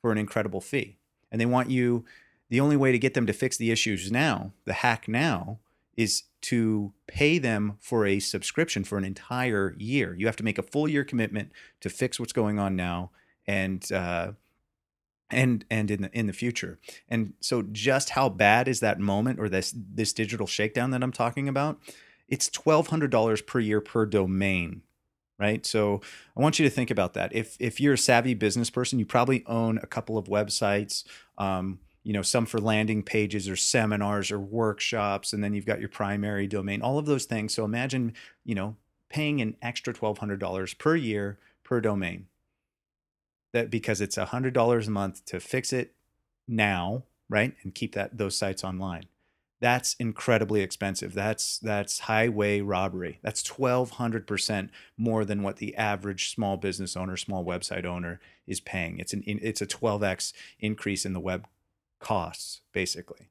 for 0.00 0.12
an 0.12 0.18
incredible 0.18 0.60
fee. 0.60 0.96
And 1.30 1.40
they 1.40 1.46
want 1.46 1.70
you, 1.70 2.04
the 2.48 2.60
only 2.60 2.76
way 2.76 2.90
to 2.90 2.98
get 2.98 3.14
them 3.14 3.26
to 3.26 3.32
fix 3.32 3.56
the 3.56 3.70
issues 3.70 4.10
now, 4.10 4.52
the 4.64 4.72
hack 4.72 5.06
now, 5.06 5.58
is 6.00 6.22
to 6.40 6.94
pay 7.06 7.36
them 7.36 7.76
for 7.78 8.06
a 8.06 8.18
subscription 8.18 8.84
for 8.84 8.96
an 8.96 9.04
entire 9.04 9.74
year. 9.78 10.14
You 10.16 10.24
have 10.24 10.36
to 10.36 10.42
make 10.42 10.56
a 10.56 10.62
full 10.62 10.88
year 10.88 11.04
commitment 11.04 11.52
to 11.82 11.90
fix 11.90 12.18
what's 12.18 12.32
going 12.32 12.58
on 12.58 12.74
now 12.74 13.10
and 13.46 13.90
uh, 13.92 14.32
and 15.30 15.66
and 15.70 15.90
in 15.90 16.02
the 16.02 16.18
in 16.18 16.26
the 16.26 16.32
future. 16.32 16.78
And 17.06 17.34
so, 17.40 17.62
just 17.70 18.10
how 18.10 18.30
bad 18.30 18.66
is 18.66 18.80
that 18.80 18.98
moment 18.98 19.38
or 19.38 19.50
this 19.50 19.74
this 19.76 20.14
digital 20.14 20.46
shakedown 20.46 20.90
that 20.92 21.02
I'm 21.02 21.12
talking 21.12 21.48
about? 21.48 21.78
It's 22.28 22.48
twelve 22.48 22.86
hundred 22.86 23.10
dollars 23.10 23.42
per 23.42 23.60
year 23.60 23.82
per 23.82 24.06
domain 24.06 24.82
right? 25.38 25.64
So 25.64 26.02
I 26.36 26.42
want 26.42 26.58
you 26.58 26.66
to 26.66 26.70
think 26.70 26.90
about 26.90 27.14
that. 27.14 27.34
If 27.34 27.56
if 27.58 27.80
you're 27.80 27.94
a 27.94 27.98
savvy 27.98 28.34
business 28.34 28.68
person, 28.68 28.98
you 28.98 29.06
probably 29.06 29.42
own 29.46 29.78
a 29.78 29.86
couple 29.86 30.18
of 30.18 30.26
websites. 30.26 31.02
Um, 31.38 31.78
you 32.02 32.12
know, 32.12 32.22
some 32.22 32.46
for 32.46 32.58
landing 32.58 33.02
pages 33.02 33.48
or 33.48 33.56
seminars 33.56 34.30
or 34.30 34.38
workshops, 34.38 35.32
and 35.32 35.44
then 35.44 35.52
you've 35.52 35.66
got 35.66 35.80
your 35.80 35.88
primary 35.88 36.46
domain, 36.46 36.82
all 36.82 36.98
of 36.98 37.06
those 37.06 37.26
things. 37.26 37.54
So 37.54 37.64
imagine, 37.64 38.14
you 38.44 38.54
know, 38.54 38.76
paying 39.08 39.40
an 39.40 39.56
extra 39.60 39.92
$1,200 39.92 40.78
per 40.78 40.96
year 40.96 41.38
per 41.62 41.80
domain. 41.80 42.26
That 43.52 43.70
because 43.70 44.00
it's 44.00 44.16
$100 44.16 44.86
a 44.86 44.90
month 44.90 45.24
to 45.26 45.40
fix 45.40 45.72
it 45.72 45.94
now, 46.46 47.04
right? 47.28 47.54
And 47.62 47.74
keep 47.74 47.94
that 47.94 48.16
those 48.16 48.36
sites 48.36 48.64
online. 48.64 49.04
That's 49.60 49.94
incredibly 49.94 50.62
expensive. 50.62 51.12
That's 51.12 51.58
that's 51.58 52.00
highway 52.00 52.62
robbery. 52.62 53.18
That's 53.22 53.42
1200% 53.42 54.70
more 54.96 55.24
than 55.26 55.42
what 55.42 55.56
the 55.56 55.76
average 55.76 56.30
small 56.32 56.56
business 56.56 56.96
owner, 56.96 57.16
small 57.16 57.44
website 57.44 57.84
owner 57.84 58.20
is 58.46 58.60
paying. 58.60 58.98
It's 58.98 59.12
an 59.12 59.22
it's 59.26 59.60
a 59.60 59.66
12x 59.66 60.32
increase 60.60 61.04
in 61.04 61.12
the 61.12 61.20
web 61.20 61.46
costs 62.00 62.62
basically. 62.72 63.30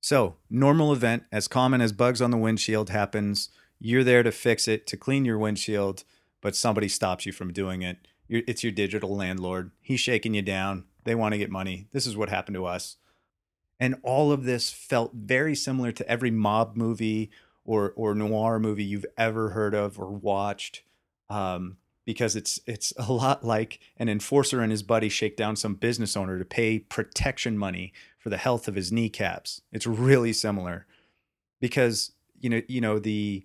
So, 0.00 0.36
normal 0.48 0.92
event 0.92 1.24
as 1.32 1.48
common 1.48 1.80
as 1.80 1.92
bugs 1.92 2.22
on 2.22 2.30
the 2.30 2.36
windshield 2.36 2.90
happens, 2.90 3.50
you're 3.78 4.04
there 4.04 4.22
to 4.22 4.32
fix 4.32 4.66
it, 4.66 4.86
to 4.88 4.96
clean 4.96 5.24
your 5.24 5.38
windshield, 5.38 6.04
but 6.40 6.56
somebody 6.56 6.88
stops 6.88 7.26
you 7.26 7.32
from 7.32 7.52
doing 7.52 7.82
it. 7.82 7.98
It's 8.28 8.62
your 8.62 8.72
digital 8.72 9.16
landlord. 9.16 9.70
He's 9.80 10.00
shaking 10.00 10.34
you 10.34 10.42
down. 10.42 10.84
They 11.04 11.14
want 11.14 11.32
to 11.32 11.38
get 11.38 11.50
money. 11.50 11.88
This 11.92 12.06
is 12.06 12.16
what 12.16 12.28
happened 12.28 12.54
to 12.56 12.66
us. 12.66 12.96
And 13.80 13.96
all 14.02 14.32
of 14.32 14.44
this 14.44 14.70
felt 14.70 15.12
very 15.14 15.54
similar 15.54 15.92
to 15.92 16.08
every 16.08 16.30
mob 16.30 16.76
movie 16.76 17.30
or 17.64 17.92
or 17.96 18.14
noir 18.14 18.58
movie 18.58 18.84
you've 18.84 19.06
ever 19.16 19.50
heard 19.50 19.74
of 19.74 19.98
or 19.98 20.10
watched. 20.10 20.82
Um, 21.30 21.76
because 22.08 22.34
it's 22.34 22.58
it's 22.64 22.90
a 22.96 23.12
lot 23.12 23.44
like 23.44 23.80
an 23.98 24.08
enforcer 24.08 24.62
and 24.62 24.70
his 24.70 24.82
buddy 24.82 25.10
shake 25.10 25.36
down 25.36 25.54
some 25.54 25.74
business 25.74 26.16
owner 26.16 26.38
to 26.38 26.44
pay 26.46 26.78
protection 26.78 27.58
money 27.58 27.92
for 28.18 28.30
the 28.30 28.38
health 28.38 28.66
of 28.66 28.76
his 28.76 28.90
kneecaps. 28.90 29.60
It's 29.72 29.86
really 29.86 30.32
similar 30.32 30.86
because 31.60 32.12
you 32.40 32.48
know 32.48 32.62
you 32.66 32.80
know 32.80 32.98
the 32.98 33.44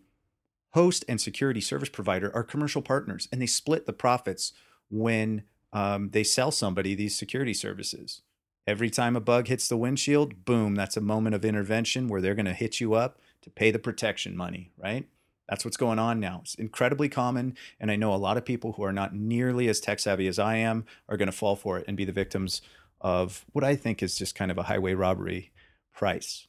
host 0.70 1.04
and 1.10 1.20
security 1.20 1.60
service 1.60 1.90
provider 1.90 2.34
are 2.34 2.42
commercial 2.42 2.82
partners 2.82 3.28
and 3.34 3.42
they 3.42 3.48
split 3.48 3.86
the 3.86 3.92
profits 3.92 4.54
when 4.90 5.44
um, 5.74 6.12
they 6.12 6.24
sell 6.24 6.50
somebody 6.50 6.96
these 6.96 7.18
security 7.18 7.54
services. 7.54 8.22
Every 8.66 8.90
time 8.90 9.18
a 9.18 9.20
bug 9.20 9.50
hits 9.50 9.68
the 9.68 9.76
windshield, 9.76 10.46
boom, 10.46 10.74
that's 10.74 10.96
a 10.96 11.02
moment 11.02 11.36
of 11.36 11.44
intervention 11.44 12.08
where 12.08 12.22
they're 12.22 12.34
going 12.34 12.46
to 12.46 12.54
hit 12.54 12.80
you 12.80 12.94
up 12.94 13.20
to 13.42 13.50
pay 13.50 13.72
the 13.72 13.78
protection 13.78 14.38
money, 14.38 14.72
right? 14.78 15.06
That's 15.50 15.66
what's 15.66 15.78
going 15.78 16.00
on 16.00 16.20
now. 16.20 16.40
It's 16.44 16.56
incredibly 16.56 17.10
common. 17.10 17.56
And 17.80 17.92
I 17.92 17.96
know 17.96 18.14
a 18.14 18.16
lot 18.16 18.38
of 18.38 18.46
people 18.46 18.74
who 18.74 18.84
are 18.84 18.94
not 18.94 19.14
nearly 19.14 19.68
as 19.68 19.80
tech 19.80 20.00
savvy 20.00 20.28
as 20.28 20.40
I 20.40 20.56
am 20.56 20.86
are 21.10 21.18
going 21.18 21.28
to 21.28 21.32
fall 21.32 21.56
for 21.56 21.78
it 21.78 21.86
and 21.88 21.98
be 21.98 22.06
the 22.06 22.12
victims 22.12 22.62
of 23.02 23.46
what 23.52 23.64
I 23.64 23.76
think 23.76 24.02
is 24.02 24.18
just 24.18 24.36
kind 24.36 24.52
of 24.52 24.58
a 24.58 24.64
highway 24.64 24.94
robbery 24.94 25.52
price. 25.94 26.48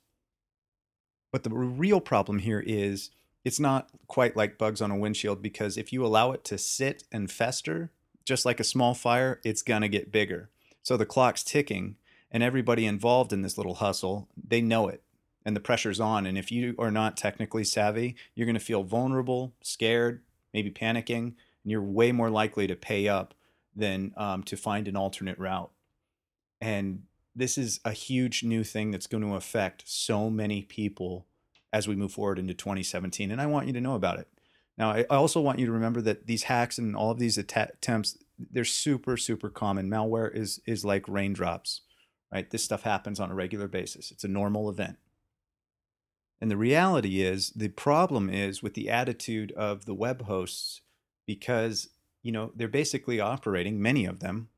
But 1.33 1.43
the 1.43 1.51
real 1.51 2.01
problem 2.01 2.39
here 2.39 2.63
is 2.65 3.11
it's 3.45 3.59
not 3.59 3.91
quite 4.07 4.37
like 4.37 4.57
bugs 4.57 4.81
on 4.81 4.93
a 4.93 4.97
windshield 4.97 5.43
because 5.43 5.77
if 5.77 5.93
you 5.93 6.07
allow 6.07 6.31
it 6.31 6.45
to 6.45 6.57
sit 6.57 7.03
and 7.11 7.31
fester, 7.31 7.91
just 8.25 8.47
like 8.47 8.61
a 8.61 8.65
small 8.65 8.95
fire, 8.95 9.41
it's 9.45 9.63
going 9.63 9.83
to 9.83 9.89
get 9.89 10.13
bigger. 10.13 10.51
So 10.83 10.97
the 10.97 11.05
clock's 11.05 11.43
ticking 11.43 11.97
and 12.31 12.43
everybody 12.43 12.87
involved 12.87 13.33
in 13.33 13.43
this 13.43 13.59
little 13.59 13.75
hustle, 13.75 14.29
they 14.37 14.61
know 14.61 14.89
it 14.89 15.03
and 15.45 15.55
the 15.55 15.61
pressure's 15.61 16.01
on. 16.01 16.27
And 16.27 16.39
if 16.39 16.51
you 16.51 16.75
are 16.79 16.91
not 16.91 17.17
technically 17.17 17.65
savvy, 17.65 18.17
you're 18.35 18.47
going 18.47 18.55
to 18.55 18.61
feel 18.61 18.83
vulnerable, 18.83 19.55
scared, 19.63 20.23
maybe 20.53 20.71
panicking, 20.71 21.19
and 21.27 21.35
you're 21.65 21.83
way 21.83 22.13
more 22.13 22.31
likely 22.31 22.67
to 22.67 22.77
pay 22.77 23.09
up 23.09 23.35
than 23.75 24.13
um, 24.17 24.43
to 24.45 24.57
find 24.57 24.89
an 24.89 24.97
alternate 24.97 25.39
route. 25.39 25.71
And 26.61 27.03
this 27.35 27.59
is 27.59 27.81
a 27.85 27.93
huge 27.93 28.43
new 28.43 28.65
thing 28.65 28.91
that's 28.91 29.07
going 29.07 29.25
to 29.25 29.35
affect 29.35 29.83
so 29.87 30.31
many 30.31 30.63
people 30.63 31.27
as 31.73 31.89
we 31.89 31.97
move 31.97 32.13
forward 32.13 32.39
into 32.39 32.55
2017. 32.55 33.31
And 33.31 33.41
I 33.41 33.47
want 33.47 33.67
you 33.67 33.73
to 33.73 33.81
know 33.81 33.95
about 33.95 34.19
it. 34.19 34.29
Now, 34.79 34.93
I 34.93 35.03
also 35.05 35.41
want 35.41 35.59
you 35.59 35.67
to 35.67 35.73
remember 35.73 36.01
that 36.03 36.27
these 36.27 36.45
hacks 36.45 36.79
and 36.79 36.97
all 36.97 37.11
of 37.11 37.19
these 37.19 37.39
attempts, 37.39 38.19
they're 38.39 38.65
super, 38.65 39.17
super 39.17 39.49
common. 39.49 39.89
Malware 39.89 40.35
is 40.35 40.61
is 40.67 40.85
like 40.85 41.07
raindrops 41.07 41.83
right? 42.35 42.51
This 42.51 42.65
stuff 42.65 42.83
happens 42.83 43.21
on 43.21 43.31
a 43.31 43.35
regular 43.35 43.69
basis. 43.69 44.11
It's 44.11 44.25
a 44.25 44.29
normal 44.29 44.69
event. 44.69 44.99
And 46.45 46.51
the 46.51 46.59
reality 46.59 47.23
is, 47.23 47.53
the 47.53 47.69
problem 47.69 48.29
is 48.29 48.63
with 48.63 48.75
the 48.75 48.91
attitude 48.91 49.51
of 49.53 49.87
the 49.87 49.95
web 49.95 50.27
hosts 50.27 50.83
because, 51.25 51.89
you 52.23 52.33
know, 52.33 52.53
they're 52.55 52.69
basically 52.69 53.19
operating, 53.19 53.81
many 53.81 54.05
of 54.05 54.21
them, 54.21 54.51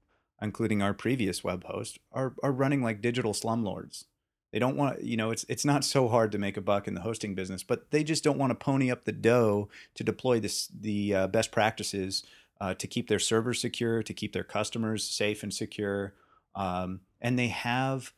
including 0.43 0.83
our 0.83 0.93
previous 0.93 1.45
web 1.45 1.63
host, 1.63 2.01
are, 2.11 2.35
are 2.43 2.51
running 2.51 2.83
like 2.83 3.01
digital 3.01 3.33
slumlords. 3.33 4.07
They 4.53 4.59
don't 4.59 4.77
want, 4.77 5.05
you 5.05 5.17
know, 5.17 5.31
it's 5.31 5.47
it's 5.49 5.65
not 5.65 5.85
so 5.85 6.09
hard 6.09 6.33
to 6.33 6.39
make 6.39 6.57
a 6.57 6.61
buck 6.61 6.89
in 6.89 6.95
the 6.95 7.03
hosting 7.03 7.37
business, 7.37 7.63
but 7.63 7.93
they 7.93 8.03
just 8.03 8.25
don't 8.25 8.37
want 8.37 8.51
to 8.51 8.57
pony 8.57 8.91
up 8.91 9.05
the 9.05 9.13
dough 9.13 9.69
to 9.95 10.03
deploy 10.03 10.41
this 10.41 10.67
the 10.67 11.15
uh, 11.15 11.27
best 11.29 11.53
practices 11.53 12.25
uh, 12.61 12.75
to 12.75 12.89
keep 12.89 13.07
their 13.07 13.21
servers 13.21 13.61
secure, 13.61 14.03
to 14.03 14.13
keep 14.13 14.33
their 14.33 14.43
customers 14.43 15.05
safe 15.05 15.45
and 15.45 15.55
secure, 15.55 16.15
um, 16.57 17.03
and 17.21 17.39
they 17.39 17.47
have 17.47 18.13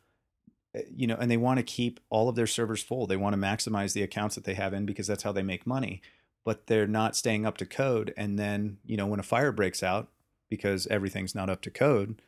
you 0.95 1.07
know 1.07 1.17
and 1.17 1.31
they 1.31 1.37
want 1.37 1.59
to 1.59 1.63
keep 1.63 2.01
all 2.11 2.29
of 2.29 2.37
their 2.37 2.47
servers 2.47 2.83
full. 2.83 3.07
They 3.07 3.17
want 3.17 3.35
to 3.35 3.41
maximize 3.41 3.93
the 3.93 4.03
accounts 4.03 4.35
that 4.35 4.45
they 4.45 4.55
have 4.55 4.73
in 4.73 4.87
because 4.87 5.07
that's 5.07 5.23
how 5.23 5.33
they 5.33 5.43
make 5.43 5.67
money. 5.67 6.03
But 6.45 6.67
they're 6.67 6.87
not 6.87 7.17
staying 7.17 7.45
up 7.45 7.59
to 7.59 7.67
code 7.67 8.15
and 8.17 8.39
then 8.39 8.79
you 8.85 8.97
know 8.97 9.07
when 9.07 9.21
a 9.21 9.25
fire 9.25 9.53
breaks 9.53 9.83
out 9.83 10.09
because 10.49 10.87
everything's 10.89 11.35
not 11.35 11.51
up 11.51 11.61
to 11.61 11.71
code 11.71 12.23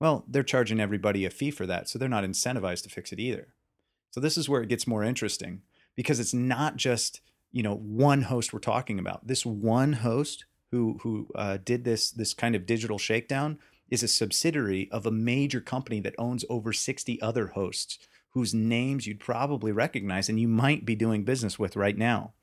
well 0.00 0.24
they're 0.28 0.44
charging 0.44 0.78
everybody 0.78 1.24
a 1.24 1.30
fee 1.30 1.50
for 1.50 1.66
that 1.66 1.88
so 1.88 1.98
they're 1.98 2.08
not 2.08 2.24
incentivized 2.24 2.82
to 2.84 2.90
fix 2.90 3.12
it 3.12 3.20
either. 3.20 3.48
So 4.10 4.20
this 4.20 4.36
is 4.36 4.48
where 4.48 4.62
it 4.62 4.68
gets 4.68 4.86
more 4.86 5.02
interesting 5.02 5.62
because 5.96 6.20
it's 6.20 6.34
not 6.34 6.76
just 6.76 7.20
you 7.52 7.62
know 7.62 7.74
one 7.74 8.22
host 8.22 8.52
we're 8.52 8.60
talking 8.60 8.98
about. 8.98 9.26
This 9.26 9.44
one 9.46 9.94
host 9.94 10.44
who 10.70 10.98
who 11.02 11.28
uh, 11.34 11.58
did 11.64 11.84
this 11.84 12.10
this 12.10 12.34
kind 12.34 12.54
of 12.54 12.66
digital 12.66 12.98
shakedown 12.98 13.58
is 13.94 14.02
a 14.02 14.08
subsidiary 14.08 14.90
of 14.90 15.06
a 15.06 15.10
major 15.10 15.60
company 15.60 16.00
that 16.00 16.14
owns 16.18 16.44
over 16.50 16.72
60 16.72 17.22
other 17.22 17.48
hosts 17.48 17.98
whose 18.30 18.52
names 18.52 19.06
you'd 19.06 19.20
probably 19.20 19.70
recognize 19.70 20.28
and 20.28 20.40
you 20.40 20.48
might 20.48 20.84
be 20.84 20.96
doing 20.96 21.24
business 21.24 21.58
with 21.58 21.76
right 21.76 21.96
now. 21.96 22.34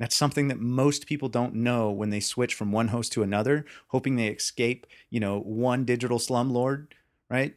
That's 0.00 0.16
something 0.16 0.48
that 0.48 0.58
most 0.58 1.06
people 1.06 1.28
don't 1.28 1.54
know 1.54 1.90
when 1.90 2.10
they 2.10 2.20
switch 2.20 2.54
from 2.54 2.72
one 2.72 2.88
host 2.88 3.12
to 3.12 3.22
another, 3.22 3.64
hoping 3.88 4.16
they 4.16 4.26
escape, 4.26 4.86
you 5.08 5.20
know, 5.20 5.38
one 5.38 5.84
digital 5.84 6.18
slumlord, 6.18 6.88
right? 7.28 7.54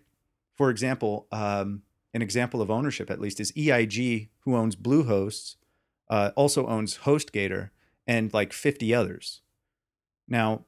For 0.53 0.69
example, 0.69 1.27
um, 1.31 1.81
an 2.13 2.21
example 2.21 2.61
of 2.61 2.69
ownership, 2.69 3.09
at 3.09 3.19
least, 3.19 3.39
is 3.39 3.51
EIG, 3.57 4.29
who 4.41 4.55
owns 4.55 4.75
Bluehost, 4.75 5.55
uh, 6.09 6.29
also 6.35 6.67
owns 6.67 6.99
HostGator 6.99 7.71
and 8.05 8.31
like 8.33 8.53
50 8.53 8.93
others. 8.93 9.41
Now, 10.27 10.65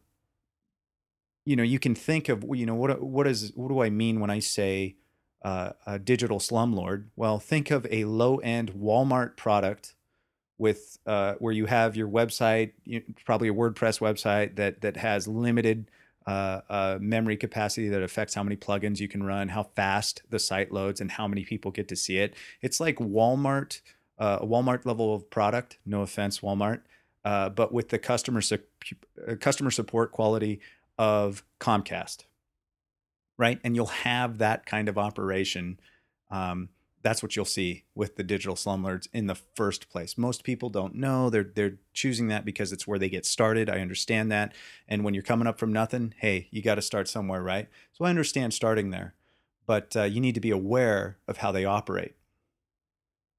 you 1.45 1.55
know 1.55 1.63
you 1.63 1.79
can 1.79 1.95
think 1.95 2.27
of 2.27 2.43
you 2.53 2.65
know 2.65 2.75
what 2.75 3.01
what 3.01 3.27
is 3.27 3.51
what 3.55 3.69
do 3.69 3.81
I 3.81 3.89
mean 3.89 4.19
when 4.19 4.29
I 4.29 4.39
say 4.39 4.95
uh, 5.43 5.73
a 5.85 5.99
digital 5.99 6.39
slumlord? 6.39 7.05
Well, 7.15 7.39
think 7.39 7.69
of 7.69 7.85
a 7.91 8.05
low 8.05 8.37
end 8.37 8.73
Walmart 8.73 9.37
product 9.37 9.93
with 10.57 10.97
uh, 11.05 11.35
where 11.37 11.53
you 11.53 11.67
have 11.67 11.95
your 11.95 12.07
website, 12.07 12.71
probably 13.25 13.49
a 13.49 13.53
WordPress 13.53 13.99
website 13.99 14.55
that 14.55 14.81
that 14.81 14.97
has 14.97 15.27
limited 15.27 15.91
uh, 16.25 16.61
uh, 16.69 16.97
memory 16.99 17.37
capacity 17.37 17.89
that 17.89 18.01
affects 18.01 18.33
how 18.33 18.41
many 18.41 18.55
plugins 18.55 18.99
you 18.99 19.07
can 19.07 19.21
run, 19.21 19.49
how 19.49 19.63
fast 19.75 20.23
the 20.31 20.39
site 20.39 20.71
loads, 20.71 20.99
and 20.99 21.11
how 21.11 21.27
many 21.27 21.45
people 21.45 21.69
get 21.69 21.87
to 21.89 21.95
see 21.95 22.17
it. 22.17 22.33
It's 22.61 22.79
like 22.79 22.95
Walmart, 22.95 23.81
uh, 24.17 24.39
a 24.41 24.47
Walmart 24.47 24.85
level 24.85 25.13
of 25.13 25.29
product. 25.29 25.77
No 25.85 26.01
offense, 26.01 26.39
Walmart, 26.39 26.81
uh, 27.23 27.49
but 27.49 27.71
with 27.71 27.89
the 27.89 27.99
customer 27.99 28.41
su- 28.41 28.57
customer 29.39 29.69
support 29.69 30.11
quality 30.11 30.59
of 30.97 31.43
Comcast, 31.59 32.23
right? 33.37 33.59
And 33.63 33.75
you'll 33.75 33.87
have 33.87 34.37
that 34.37 34.65
kind 34.65 34.89
of 34.89 34.97
operation. 34.97 35.79
Um, 36.31 36.69
that's 37.05 37.21
what 37.21 37.35
you'll 37.35 37.45
see 37.45 37.83
with 37.93 38.15
the 38.15 38.23
digital 38.23 38.55
slumlords 38.55 39.07
in 39.13 39.27
the 39.27 39.35
first 39.35 39.89
place. 39.89 40.17
Most 40.17 40.43
people 40.43 40.69
don't 40.69 40.95
know. 40.95 41.29
They're 41.29 41.43
they're 41.43 41.77
choosing 41.93 42.29
that 42.29 42.45
because 42.45 42.71
it's 42.71 42.87
where 42.87 42.97
they 42.97 43.09
get 43.09 43.27
started. 43.27 43.69
I 43.69 43.79
understand 43.79 44.31
that. 44.31 44.55
And 44.87 45.03
when 45.03 45.13
you're 45.13 45.21
coming 45.21 45.45
up 45.45 45.59
from 45.59 45.71
nothing, 45.71 46.15
hey, 46.17 46.47
you 46.49 46.63
got 46.63 46.75
to 46.75 46.81
start 46.81 47.07
somewhere, 47.07 47.43
right? 47.43 47.67
So 47.93 48.05
I 48.05 48.09
understand 48.09 48.55
starting 48.55 48.89
there, 48.89 49.13
but 49.67 49.95
uh, 49.95 50.03
you 50.03 50.19
need 50.19 50.33
to 50.33 50.41
be 50.41 50.49
aware 50.49 51.19
of 51.27 51.37
how 51.37 51.51
they 51.51 51.63
operate. 51.63 52.15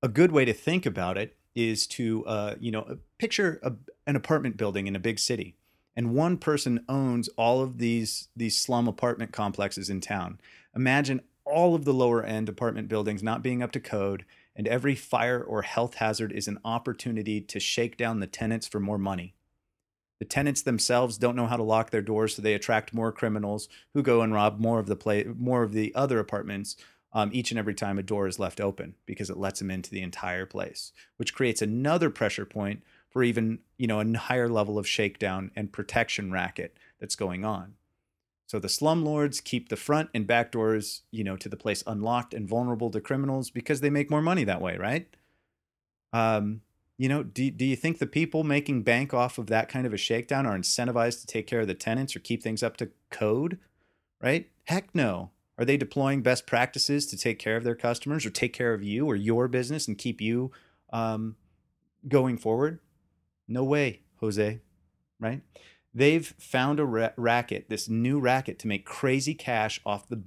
A 0.00 0.08
good 0.08 0.30
way 0.30 0.44
to 0.44 0.52
think 0.52 0.86
about 0.86 1.18
it 1.18 1.36
is 1.56 1.88
to 1.88 2.24
uh, 2.26 2.54
you 2.60 2.70
know 2.70 2.98
picture 3.18 3.58
a, 3.64 3.72
an 4.06 4.14
apartment 4.14 4.56
building 4.56 4.86
in 4.86 4.94
a 4.94 5.00
big 5.00 5.18
city 5.18 5.55
and 5.96 6.14
one 6.14 6.36
person 6.36 6.84
owns 6.88 7.28
all 7.36 7.62
of 7.62 7.78
these 7.78 8.28
these 8.36 8.56
slum 8.56 8.86
apartment 8.86 9.32
complexes 9.32 9.90
in 9.90 10.00
town. 10.00 10.38
Imagine 10.74 11.22
all 11.44 11.74
of 11.74 11.84
the 11.84 11.94
lower 11.94 12.22
end 12.22 12.48
apartment 12.48 12.88
buildings 12.88 13.22
not 13.22 13.42
being 13.42 13.62
up 13.62 13.72
to 13.72 13.80
code 13.80 14.24
and 14.56 14.66
every 14.66 14.94
fire 14.94 15.42
or 15.42 15.62
health 15.62 15.94
hazard 15.94 16.32
is 16.32 16.48
an 16.48 16.58
opportunity 16.64 17.40
to 17.40 17.60
shake 17.60 17.96
down 17.96 18.20
the 18.20 18.26
tenants 18.26 18.66
for 18.66 18.80
more 18.80 18.98
money. 18.98 19.34
The 20.18 20.24
tenants 20.24 20.62
themselves 20.62 21.18
don't 21.18 21.36
know 21.36 21.46
how 21.46 21.58
to 21.58 21.62
lock 21.62 21.90
their 21.90 22.00
doors, 22.00 22.34
so 22.34 22.42
they 22.42 22.54
attract 22.54 22.94
more 22.94 23.12
criminals 23.12 23.68
who 23.92 24.02
go 24.02 24.22
and 24.22 24.32
rob 24.32 24.58
more 24.58 24.78
of 24.78 24.86
the 24.86 24.96
play, 24.96 25.24
more 25.24 25.62
of 25.62 25.72
the 25.72 25.94
other 25.94 26.18
apartments 26.18 26.76
um, 27.12 27.30
each 27.32 27.50
and 27.50 27.58
every 27.58 27.74
time 27.74 27.98
a 27.98 28.02
door 28.02 28.26
is 28.26 28.38
left 28.38 28.60
open 28.60 28.94
because 29.04 29.28
it 29.28 29.36
lets 29.36 29.58
them 29.58 29.70
into 29.70 29.90
the 29.90 30.02
entire 30.02 30.46
place, 30.46 30.92
which 31.18 31.34
creates 31.34 31.60
another 31.60 32.08
pressure 32.08 32.46
point 32.46 32.82
for 33.16 33.22
even 33.22 33.60
you 33.78 33.86
know 33.86 33.98
a 33.98 34.18
higher 34.18 34.46
level 34.46 34.78
of 34.78 34.86
shakedown 34.86 35.50
and 35.56 35.72
protection 35.72 36.30
racket 36.30 36.76
that's 37.00 37.16
going 37.16 37.46
on. 37.46 37.72
So 38.46 38.58
the 38.58 38.68
slumlords 38.68 39.42
keep 39.42 39.70
the 39.70 39.76
front 39.76 40.10
and 40.12 40.26
back 40.26 40.52
doors, 40.52 41.00
you 41.10 41.24
know, 41.24 41.34
to 41.38 41.48
the 41.48 41.56
place 41.56 41.82
unlocked 41.86 42.34
and 42.34 42.46
vulnerable 42.46 42.90
to 42.90 43.00
criminals 43.00 43.48
because 43.48 43.80
they 43.80 43.88
make 43.88 44.10
more 44.10 44.20
money 44.20 44.44
that 44.44 44.60
way, 44.60 44.76
right? 44.76 45.08
Um, 46.12 46.60
you 46.98 47.08
know, 47.08 47.22
do, 47.22 47.50
do 47.50 47.64
you 47.64 47.74
think 47.74 48.00
the 48.00 48.06
people 48.06 48.44
making 48.44 48.82
bank 48.82 49.14
off 49.14 49.38
of 49.38 49.46
that 49.46 49.70
kind 49.70 49.86
of 49.86 49.94
a 49.94 49.96
shakedown 49.96 50.44
are 50.44 50.56
incentivized 50.56 51.22
to 51.22 51.26
take 51.26 51.46
care 51.46 51.60
of 51.60 51.68
the 51.68 51.74
tenants 51.74 52.14
or 52.14 52.18
keep 52.18 52.42
things 52.42 52.62
up 52.62 52.76
to 52.76 52.90
code? 53.10 53.58
Right? 54.20 54.50
Heck 54.64 54.94
no. 54.94 55.30
Are 55.56 55.64
they 55.64 55.78
deploying 55.78 56.20
best 56.20 56.46
practices 56.46 57.06
to 57.06 57.16
take 57.16 57.38
care 57.38 57.56
of 57.56 57.64
their 57.64 57.74
customers 57.74 58.26
or 58.26 58.30
take 58.30 58.52
care 58.52 58.74
of 58.74 58.82
you 58.82 59.06
or 59.06 59.16
your 59.16 59.48
business 59.48 59.88
and 59.88 59.96
keep 59.96 60.20
you 60.20 60.52
um, 60.92 61.36
going 62.06 62.36
forward? 62.36 62.80
No 63.48 63.64
way, 63.64 64.02
Jose. 64.20 64.60
Right? 65.18 65.42
They've 65.94 66.26
found 66.38 66.78
a 66.78 66.84
ra- 66.84 67.10
racket, 67.16 67.70
this 67.70 67.88
new 67.88 68.20
racket, 68.20 68.58
to 68.60 68.68
make 68.68 68.84
crazy 68.84 69.34
cash 69.34 69.80
off 69.86 70.08
the 70.08 70.22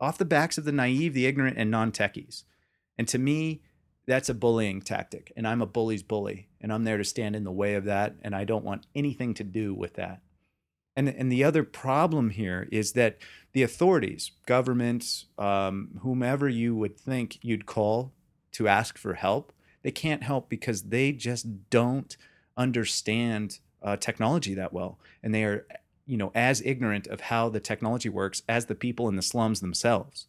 off 0.00 0.18
the 0.18 0.24
backs 0.24 0.58
of 0.58 0.64
the 0.64 0.72
naive, 0.72 1.14
the 1.14 1.24
ignorant, 1.24 1.56
and 1.56 1.70
non-techies. 1.70 2.42
And 2.98 3.08
to 3.08 3.18
me, 3.18 3.62
that's 4.06 4.28
a 4.28 4.34
bullying 4.34 4.80
tactic 4.80 5.32
and 5.36 5.46
i'm 5.46 5.62
a 5.62 5.66
bully's 5.66 6.02
bully 6.02 6.48
and 6.60 6.72
i'm 6.72 6.84
there 6.84 6.98
to 6.98 7.04
stand 7.04 7.34
in 7.34 7.44
the 7.44 7.52
way 7.52 7.74
of 7.74 7.84
that 7.84 8.14
and 8.22 8.34
i 8.34 8.44
don't 8.44 8.64
want 8.64 8.86
anything 8.94 9.34
to 9.34 9.44
do 9.44 9.74
with 9.74 9.94
that 9.94 10.20
and, 10.96 11.08
and 11.08 11.30
the 11.30 11.42
other 11.42 11.64
problem 11.64 12.30
here 12.30 12.68
is 12.70 12.92
that 12.92 13.18
the 13.52 13.62
authorities 13.62 14.32
governments 14.46 15.26
um, 15.38 15.98
whomever 16.02 16.48
you 16.48 16.74
would 16.74 16.98
think 16.98 17.38
you'd 17.42 17.66
call 17.66 18.12
to 18.52 18.68
ask 18.68 18.98
for 18.98 19.14
help 19.14 19.52
they 19.82 19.90
can't 19.90 20.22
help 20.22 20.48
because 20.48 20.84
they 20.84 21.12
just 21.12 21.70
don't 21.70 22.16
understand 22.56 23.58
uh, 23.82 23.96
technology 23.96 24.54
that 24.54 24.72
well. 24.72 24.98
And 25.22 25.34
they 25.34 25.44
are 25.44 25.66
you 26.06 26.16
know 26.16 26.32
as 26.34 26.62
ignorant 26.64 27.06
of 27.06 27.22
how 27.22 27.48
the 27.48 27.60
technology 27.60 28.08
works 28.08 28.42
as 28.48 28.66
the 28.66 28.74
people 28.74 29.08
in 29.08 29.16
the 29.16 29.22
slums 29.22 29.60
themselves. 29.60 30.26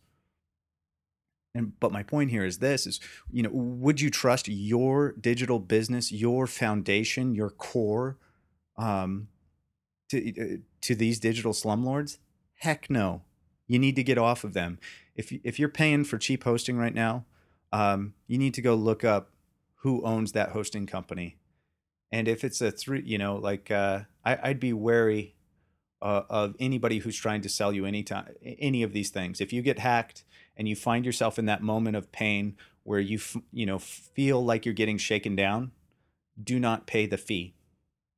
And 1.54 1.80
but 1.80 1.92
my 1.92 2.04
point 2.04 2.32
here 2.32 2.46
is 2.46 2.60
this 2.60 2.86
is 2.86 3.00
you 3.32 3.44
know 3.44 3.50
would 3.52 4.02
you 4.02 4.10
trust 4.10 4.48
your 4.48 5.14
digital 5.14 5.60
business 5.60 6.12
your 6.12 6.48
foundation 6.48 7.34
your 7.34 7.50
core 7.50 8.18
um, 8.78 9.30
to 10.10 10.42
uh, 10.42 10.58
to 10.82 10.96
these 10.96 11.20
digital 11.20 11.54
slumlords 11.54 12.18
heck 12.60 12.90
no. 12.90 13.22
You 13.68 13.80
need 13.80 13.96
to 13.96 14.04
get 14.04 14.20
off 14.20 14.44
of 14.44 14.54
them. 14.54 14.80
If 15.16 15.32
if 15.44 15.58
you're 15.58 15.70
paying 15.70 16.04
for 16.04 16.18
cheap 16.18 16.44
hosting 16.44 16.78
right 16.78 16.94
now 16.94 17.26
um, 17.72 18.14
you 18.28 18.38
need 18.38 18.54
to 18.56 18.62
go 18.62 18.76
look 18.76 19.04
up 19.04 19.32
who 19.78 20.04
owns 20.04 20.32
that 20.32 20.50
hosting 20.50 20.86
company 20.88 21.38
and 22.16 22.28
if 22.28 22.44
it's 22.44 22.62
a 22.62 22.72
three 22.72 23.04
you 23.06 23.18
know 23.18 23.36
like 23.36 23.70
uh, 23.72 24.02
I, 24.24 24.50
would 24.50 24.60
be 24.60 24.74
wary 24.74 25.36
uh, 26.02 26.24
of 26.30 26.56
anybody 26.60 27.00
who's 27.00 27.18
trying 27.18 27.42
to 27.42 27.50
sell 27.50 27.74
you 27.74 27.86
any 27.86 28.04
time 28.04 28.34
any 28.44 28.84
of 28.84 28.94
these 28.94 29.10
things 29.10 29.42
if 29.42 29.54
you 29.54 29.62
get 29.62 29.80
hacked 29.80 30.24
and 30.58 30.68
you 30.68 30.76
find 30.76 31.06
yourself 31.06 31.38
in 31.38 31.46
that 31.46 31.62
moment 31.62 31.96
of 31.96 32.12
pain 32.12 32.56
where 32.84 33.00
you 33.00 33.18
f- 33.18 33.38
you 33.52 33.66
know 33.66 33.80
feel 33.80 34.44
like 34.44 34.66
you're 34.66 34.74
getting 34.74 34.98
shaken 34.98 35.36
down, 35.36 35.72
do 36.42 36.60
not 36.60 36.88
pay 36.88 37.06
the 37.06 37.18
fee. 37.18 37.56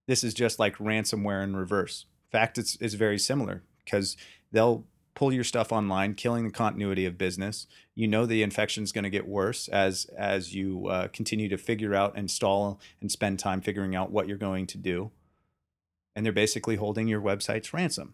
This 0.07 0.23
is 0.23 0.33
just 0.33 0.59
like 0.59 0.77
ransomware 0.77 1.43
in 1.43 1.55
reverse. 1.55 2.05
In 2.27 2.39
fact, 2.39 2.57
it's 2.57 2.77
it's 2.79 2.93
very 2.93 3.17
similar 3.17 3.63
because 3.83 4.15
they'll 4.51 4.85
pull 5.17 5.33
your 5.33 5.43
stuff 5.43 5.71
online, 5.71 6.13
killing 6.13 6.43
the 6.43 6.51
continuity 6.51 7.03
of 7.03 7.17
business. 7.17 7.65
You 7.95 8.07
know 8.07 8.27
the 8.27 8.43
infection 8.43 8.83
is 8.83 8.91
going 8.91 9.03
to 9.03 9.09
get 9.09 9.27
worse 9.27 9.67
as 9.67 10.05
as 10.15 10.53
you 10.53 10.85
uh, 10.89 11.07
continue 11.07 11.49
to 11.49 11.57
figure 11.57 11.95
out, 11.95 12.15
install, 12.15 12.79
and 13.01 13.11
spend 13.11 13.39
time 13.39 13.59
figuring 13.61 13.95
out 13.95 14.11
what 14.11 14.27
you're 14.27 14.37
going 14.37 14.67
to 14.67 14.77
do. 14.77 15.09
And 16.15 16.23
they're 16.23 16.31
basically 16.31 16.75
holding 16.75 17.07
your 17.07 17.19
website's 17.19 17.73
ransom. 17.73 18.13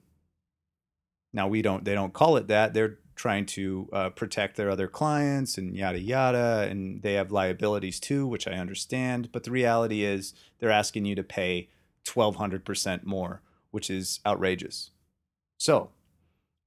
Now 1.33 1.49
we 1.49 1.61
don't 1.61 1.83
they 1.83 1.93
don't 1.93 2.13
call 2.13 2.37
it 2.37 2.47
that. 2.47 2.73
They're 2.73 2.99
trying 3.15 3.47
to 3.47 3.89
uh, 3.91 4.09
protect 4.11 4.55
their 4.55 4.69
other 4.69 4.87
clients 4.87 5.57
and 5.57 5.75
yada 5.75 5.99
yada 5.99 6.67
and 6.71 7.01
they 7.03 7.13
have 7.13 7.31
liabilities 7.31 7.99
too 7.99 8.25
which 8.25 8.47
i 8.47 8.53
understand 8.53 9.31
but 9.31 9.43
the 9.43 9.51
reality 9.51 10.03
is 10.03 10.33
they're 10.57 10.71
asking 10.71 11.05
you 11.05 11.13
to 11.13 11.23
pay 11.23 11.69
1200% 12.07 13.03
more 13.03 13.43
which 13.69 13.91
is 13.91 14.19
outrageous 14.25 14.89
so 15.59 15.91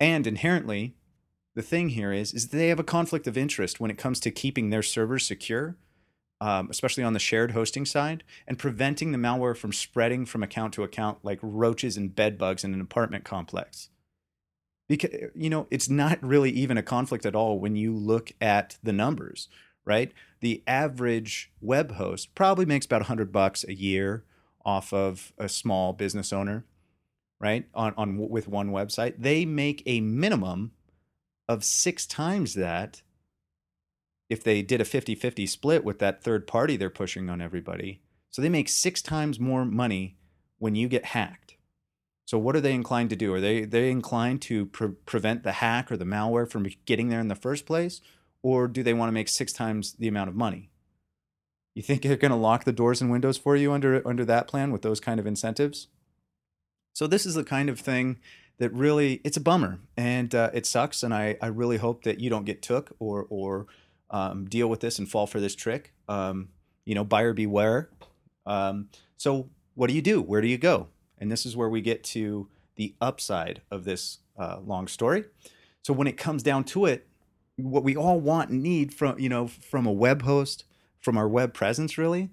and 0.01 0.27
inherently 0.27 0.95
the 1.55 1.63
thing 1.63 1.91
here 1.91 2.13
is 2.13 2.33
is 2.33 2.49
they 2.49 2.69
have 2.69 2.81
a 2.81 2.85
conflict 2.85 3.27
of 3.27 3.37
interest 3.37 3.81
when 3.81 3.91
it 3.91 3.99
comes 3.99 4.21
to 4.21 4.31
keeping 4.31 4.71
their 4.71 4.83
servers 4.83 5.27
secure 5.27 5.77
um, 6.41 6.69
especially 6.71 7.03
on 7.03 7.15
the 7.15 7.19
shared 7.19 7.53
hosting 7.53 7.87
side 7.87 8.23
and 8.47 8.59
preventing 8.59 9.13
the 9.13 9.19
malware 9.19 9.57
from 9.57 9.73
spreading 9.73 10.27
from 10.27 10.43
account 10.43 10.75
to 10.75 10.83
account 10.83 11.19
like 11.23 11.39
roaches 11.41 11.97
and 11.97 12.15
bed 12.15 12.37
bugs 12.37 12.63
in 12.63 12.75
an 12.75 12.81
apartment 12.83 13.25
complex. 13.25 13.89
Because 14.87 15.31
you 15.35 15.49
know 15.49 15.67
it's 15.71 15.89
not 15.89 16.23
really 16.23 16.51
even 16.51 16.77
a 16.77 16.83
conflict 16.83 17.25
at 17.25 17.35
all 17.35 17.59
when 17.59 17.75
you 17.75 17.97
look 17.97 18.33
at 18.39 18.77
the 18.83 18.93
numbers 18.93 19.49
right? 19.87 20.13
The 20.41 20.63
average 20.67 21.53
web 21.63 21.93
host 21.93 22.35
probably 22.35 22.67
makes 22.67 22.85
about 22.85 23.03
100 23.03 23.33
bucks 23.33 23.65
a 23.67 23.73
year 23.73 24.25
off 24.65 24.93
of 24.93 25.33
a 25.39 25.49
small 25.49 25.95
business 25.95 26.33
owner 26.33 26.67
right 27.40 27.66
on, 27.75 27.94
on 27.96 28.16
with 28.29 28.49
one 28.49 28.70
website 28.70 29.14
they 29.18 29.44
make 29.44 29.83
a 29.87 30.01
minimum 30.01 30.72
of 31.49 31.64
six 31.64 32.07
times 32.07 32.55
that 32.55 33.03
if 34.29 34.42
they 34.42 34.62
did 34.62 34.81
a 34.81 34.85
50-50 34.85 35.49
split 35.49 35.85
with 35.85 35.99
that 35.99 36.22
third 36.22 36.46
party 36.46 36.77
they're 36.77 36.90
pushing 36.90 37.29
on 37.29 37.40
everybody 37.40 38.01
so 38.31 38.42
they 38.42 38.49
make 38.49 38.68
six 38.68 39.01
times 39.03 39.38
more 39.38 39.64
money 39.64 40.16
when 40.59 40.75
you 40.75 40.88
get 40.88 41.07
hacked 41.07 41.57
so 42.27 42.38
what 42.38 42.57
are 42.57 42.61
they 42.61 42.75
inclined 42.75 43.11
to 43.11 43.16
do? 43.16 43.33
Are 43.33 43.40
they 43.40 43.64
they 43.64 43.88
inclined 43.90 44.42
to 44.42 44.66
pre- 44.66 44.94
prevent 45.07 45.44
the 45.44 45.53
hack 45.53 45.90
or 45.90 45.96
the 45.96 46.05
malware 46.05 46.51
from 46.51 46.66
getting 46.85 47.09
there 47.09 47.20
in 47.20 47.29
the 47.29 47.37
first 47.37 47.66
place, 47.66 48.01
or 48.42 48.66
do 48.66 48.83
they 48.83 48.94
want 48.94 49.09
to 49.09 49.12
make 49.12 49.29
six 49.29 49.53
times 49.53 49.94
the 49.94 50.09
amount 50.09 50.29
of 50.29 50.35
money? 50.35 50.70
You 51.75 51.83
think 51.83 52.03
they're 52.03 52.16
going 52.16 52.33
to 52.33 52.37
lock 52.37 52.64
the 52.64 52.72
doors 52.72 53.01
and 53.01 53.12
windows 53.12 53.38
for 53.38 53.55
you 53.55 53.72
under 53.72 54.07
under 54.07 54.25
that 54.25 54.49
plan 54.49 54.72
with 54.72 54.83
those 54.83 54.99
kind 54.99 55.20
of 55.20 55.27
incentives? 55.27 55.87
So 56.97 57.07
this 57.07 57.27
is 57.27 57.35
the 57.35 57.45
kind 57.45 57.69
of 57.69 57.79
thing 57.79 58.21
that 58.57 58.73
really 58.73 59.21
it's 59.23 59.37
a 59.37 59.41
bummer 59.43 59.81
and 59.99 60.35
uh, 60.35 60.49
it 60.55 60.65
sucks, 60.65 61.03
and 61.03 61.13
I 61.13 61.37
I 61.43 61.49
really 61.49 61.77
hope 61.77 62.05
that 62.05 62.21
you 62.21 62.31
don't 62.31 62.47
get 62.47 62.63
took 62.63 62.97
or 62.99 63.27
or 63.29 63.67
um, 64.09 64.47
deal 64.47 64.69
with 64.69 64.81
this 64.81 64.99
and 64.99 65.07
fall 65.07 65.27
for 65.27 65.39
this 65.39 65.55
trick. 65.55 65.93
Um, 66.09 66.49
you 66.87 66.95
know, 66.95 67.05
buyer 67.05 67.35
beware. 67.35 67.91
Um, 68.47 68.89
so 69.19 69.51
what 69.75 69.89
do 69.89 69.95
you 69.95 70.01
do? 70.01 70.23
Where 70.23 70.41
do 70.41 70.49
you 70.49 70.57
go? 70.57 70.89
And 71.19 71.31
this 71.31 71.45
is 71.45 71.55
where 71.55 71.69
we 71.69 71.83
get 71.83 72.03
to 72.05 72.49
the 72.77 72.95
upside 72.99 73.61
of 73.71 73.85
this 73.85 74.21
uh, 74.39 74.61
long 74.65 74.89
story. 74.89 75.25
So 75.83 75.93
when 75.93 76.07
it 76.07 76.17
comes 76.17 76.43
down 76.43 76.65
to 76.65 76.87
it, 76.87 77.07
what 77.57 77.85
we 77.85 77.95
all 77.95 78.21
want 78.21 78.49
and 78.49 78.63
need 78.63 78.95
from 78.95 79.19
you 79.19 79.29
know 79.29 79.49
from 79.49 79.85
a 79.85 79.93
web 79.93 80.23
host, 80.23 80.65
from 80.99 81.19
our 81.19 81.29
web 81.29 81.53
presence, 81.53 81.99
really, 81.99 82.31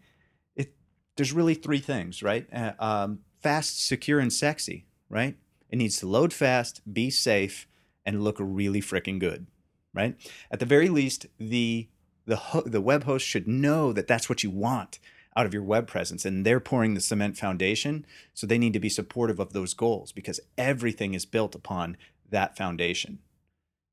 it 0.55 0.73
there's 1.17 1.33
really 1.33 1.53
three 1.53 1.79
things, 1.79 2.23
right? 2.23 2.47
Uh, 2.53 2.71
um, 2.79 3.19
fast, 3.43 3.85
secure, 3.85 4.19
and 4.19 4.33
sexy, 4.33 4.85
right? 5.09 5.37
It 5.69 5.75
needs 5.75 5.99
to 5.99 6.07
load 6.07 6.33
fast, 6.33 6.81
be 6.91 7.09
safe, 7.09 7.67
and 8.05 8.23
look 8.23 8.37
really 8.39 8.81
freaking 8.81 9.19
good, 9.19 9.47
right? 9.93 10.15
At 10.49 10.59
the 10.59 10.65
very 10.65 10.89
least, 10.89 11.27
the 11.37 11.89
the 12.25 12.35
ho- 12.37 12.63
the 12.65 12.81
web 12.81 13.03
host 13.03 13.25
should 13.27 13.47
know 13.47 13.91
that 13.91 14.07
that's 14.07 14.29
what 14.29 14.43
you 14.43 14.49
want 14.49 14.99
out 15.35 15.45
of 15.45 15.53
your 15.53 15.63
web 15.63 15.87
presence 15.87 16.25
and 16.25 16.45
they're 16.45 16.59
pouring 16.59 16.93
the 16.93 17.01
cement 17.01 17.37
foundation 17.37 18.05
so 18.33 18.45
they 18.45 18.57
need 18.57 18.73
to 18.73 18.79
be 18.79 18.89
supportive 18.89 19.39
of 19.39 19.51
those 19.51 19.73
goals 19.73 20.11
because 20.11 20.39
everything 20.57 21.13
is 21.13 21.25
built 21.25 21.55
upon 21.55 21.97
that 22.29 22.55
foundation 22.55 23.19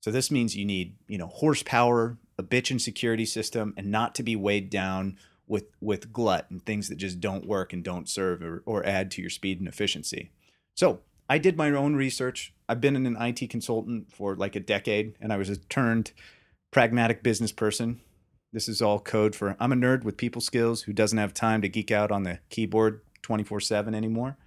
so 0.00 0.10
this 0.10 0.30
means 0.30 0.56
you 0.56 0.64
need 0.64 0.94
you 1.08 1.18
know 1.18 1.26
horsepower 1.26 2.18
a 2.38 2.42
bitchin' 2.42 2.80
security 2.80 3.24
system 3.24 3.74
and 3.76 3.90
not 3.90 4.14
to 4.14 4.22
be 4.22 4.36
weighed 4.36 4.70
down 4.70 5.16
with 5.50 5.66
with 5.80 6.12
glut 6.12 6.48
and 6.48 6.64
things 6.64 6.88
that 6.88 6.96
just 6.96 7.20
don't 7.20 7.46
work 7.46 7.72
and 7.72 7.82
don't 7.82 8.08
serve 8.08 8.40
or, 8.40 8.62
or 8.64 8.86
add 8.86 9.10
to 9.10 9.20
your 9.20 9.28
speed 9.28 9.58
and 9.58 9.68
efficiency. 9.68 10.30
So 10.74 11.00
i 11.28 11.38
did 11.38 11.56
my 11.56 11.70
own 11.70 11.94
research. 11.94 12.54
I've 12.68 12.80
been 12.80 12.96
an 12.96 13.16
it 13.16 13.50
consultant 13.50 14.12
for 14.12 14.36
like 14.36 14.56
a 14.56 14.60
decade 14.60 15.16
and 15.20 15.32
i 15.32 15.36
was 15.36 15.50
a 15.50 15.56
turned 15.56 16.12
pragmatic 16.70 17.22
business 17.22 17.52
person. 17.52 18.00
This 18.52 18.68
is 18.68 18.80
all 18.80 19.00
code 19.00 19.34
for 19.34 19.56
I'm 19.58 19.72
a 19.72 19.76
nerd 19.76 20.04
with 20.04 20.16
people 20.16 20.40
skills 20.40 20.82
who 20.82 20.92
doesn't 20.92 21.18
have 21.18 21.34
time 21.34 21.60
to 21.62 21.68
geek 21.68 21.90
out 21.90 22.12
on 22.12 22.22
the 22.22 22.38
keyboard 22.48 23.00
24 23.22 23.60
7 23.60 23.94
anymore. 23.94 24.38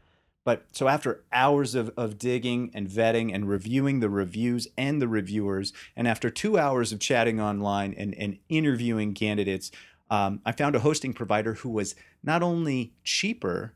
But 0.45 0.65
so 0.73 0.89
after 0.89 1.23
hours 1.31 1.73
of, 1.73 1.91
of 1.95 2.17
digging 2.17 2.69
and 2.73 2.89
vetting 2.89 3.33
and 3.33 3.47
reviewing 3.47 4.01
the 4.01 4.09
reviews 4.09 4.67
and 4.77 5.01
the 5.01 5.07
reviewers, 5.07 5.71
and 5.95 6.05
after 6.05 6.29
two 6.29 6.57
hours 6.57 6.91
of 6.91 6.99
chatting 6.99 7.39
online 7.39 7.93
and, 7.97 8.13
and 8.15 8.39
interviewing 8.49 9.13
candidates, 9.13 9.71
um, 10.13 10.41
I 10.45 10.51
found 10.51 10.75
a 10.75 10.79
hosting 10.79 11.11
provider 11.11 11.55
who 11.55 11.69
was 11.69 11.95
not 12.21 12.43
only 12.43 12.93
cheaper, 13.03 13.73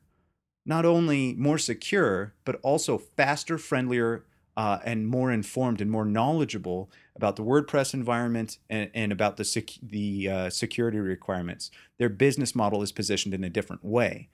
not 0.67 0.85
only 0.85 1.33
more 1.33 1.57
secure, 1.57 2.35
but 2.45 2.59
also 2.61 2.99
faster, 2.99 3.57
friendlier, 3.57 4.23
uh, 4.55 4.77
and 4.85 5.07
more 5.07 5.31
informed 5.31 5.81
and 5.81 5.89
more 5.89 6.05
knowledgeable 6.05 6.91
about 7.15 7.37
the 7.37 7.43
WordPress 7.43 7.95
environment 7.95 8.59
and, 8.69 8.91
and 8.93 9.11
about 9.11 9.37
the 9.37 9.43
sec- 9.43 9.81
the 9.81 10.29
uh, 10.29 10.49
security 10.51 10.99
requirements. 10.99 11.71
Their 11.97 12.09
business 12.09 12.53
model 12.53 12.83
is 12.83 12.91
positioned 12.91 13.33
in 13.33 13.43
a 13.43 13.49
different 13.49 13.83
way, 13.83 14.29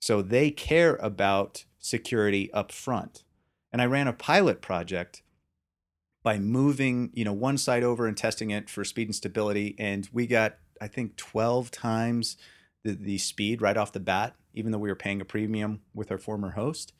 so 0.00 0.22
they 0.22 0.50
care 0.50 0.96
about 0.96 1.66
security 1.78 2.50
up 2.54 2.72
front. 2.72 3.22
And 3.70 3.82
I 3.82 3.84
ran 3.84 4.08
a 4.08 4.14
pilot 4.14 4.62
project 4.62 5.22
by 6.22 6.38
moving 6.38 7.10
you 7.12 7.26
know 7.26 7.34
one 7.34 7.58
site 7.58 7.82
over 7.82 8.06
and 8.06 8.16
testing 8.16 8.50
it 8.50 8.70
for 8.70 8.82
speed 8.82 9.08
and 9.08 9.14
stability, 9.14 9.76
and 9.78 10.08
we 10.10 10.26
got 10.26 10.56
I 10.80 10.88
think 10.88 11.16
12 11.16 11.70
times 11.70 12.36
the, 12.82 12.92
the 12.92 13.18
speed 13.18 13.62
right 13.62 13.76
off 13.76 13.92
the 13.92 14.00
bat, 14.00 14.34
even 14.52 14.72
though 14.72 14.78
we 14.78 14.88
were 14.88 14.94
paying 14.94 15.20
a 15.20 15.24
premium 15.24 15.80
with 15.94 16.10
our 16.10 16.18
former 16.18 16.50
host 16.50 16.92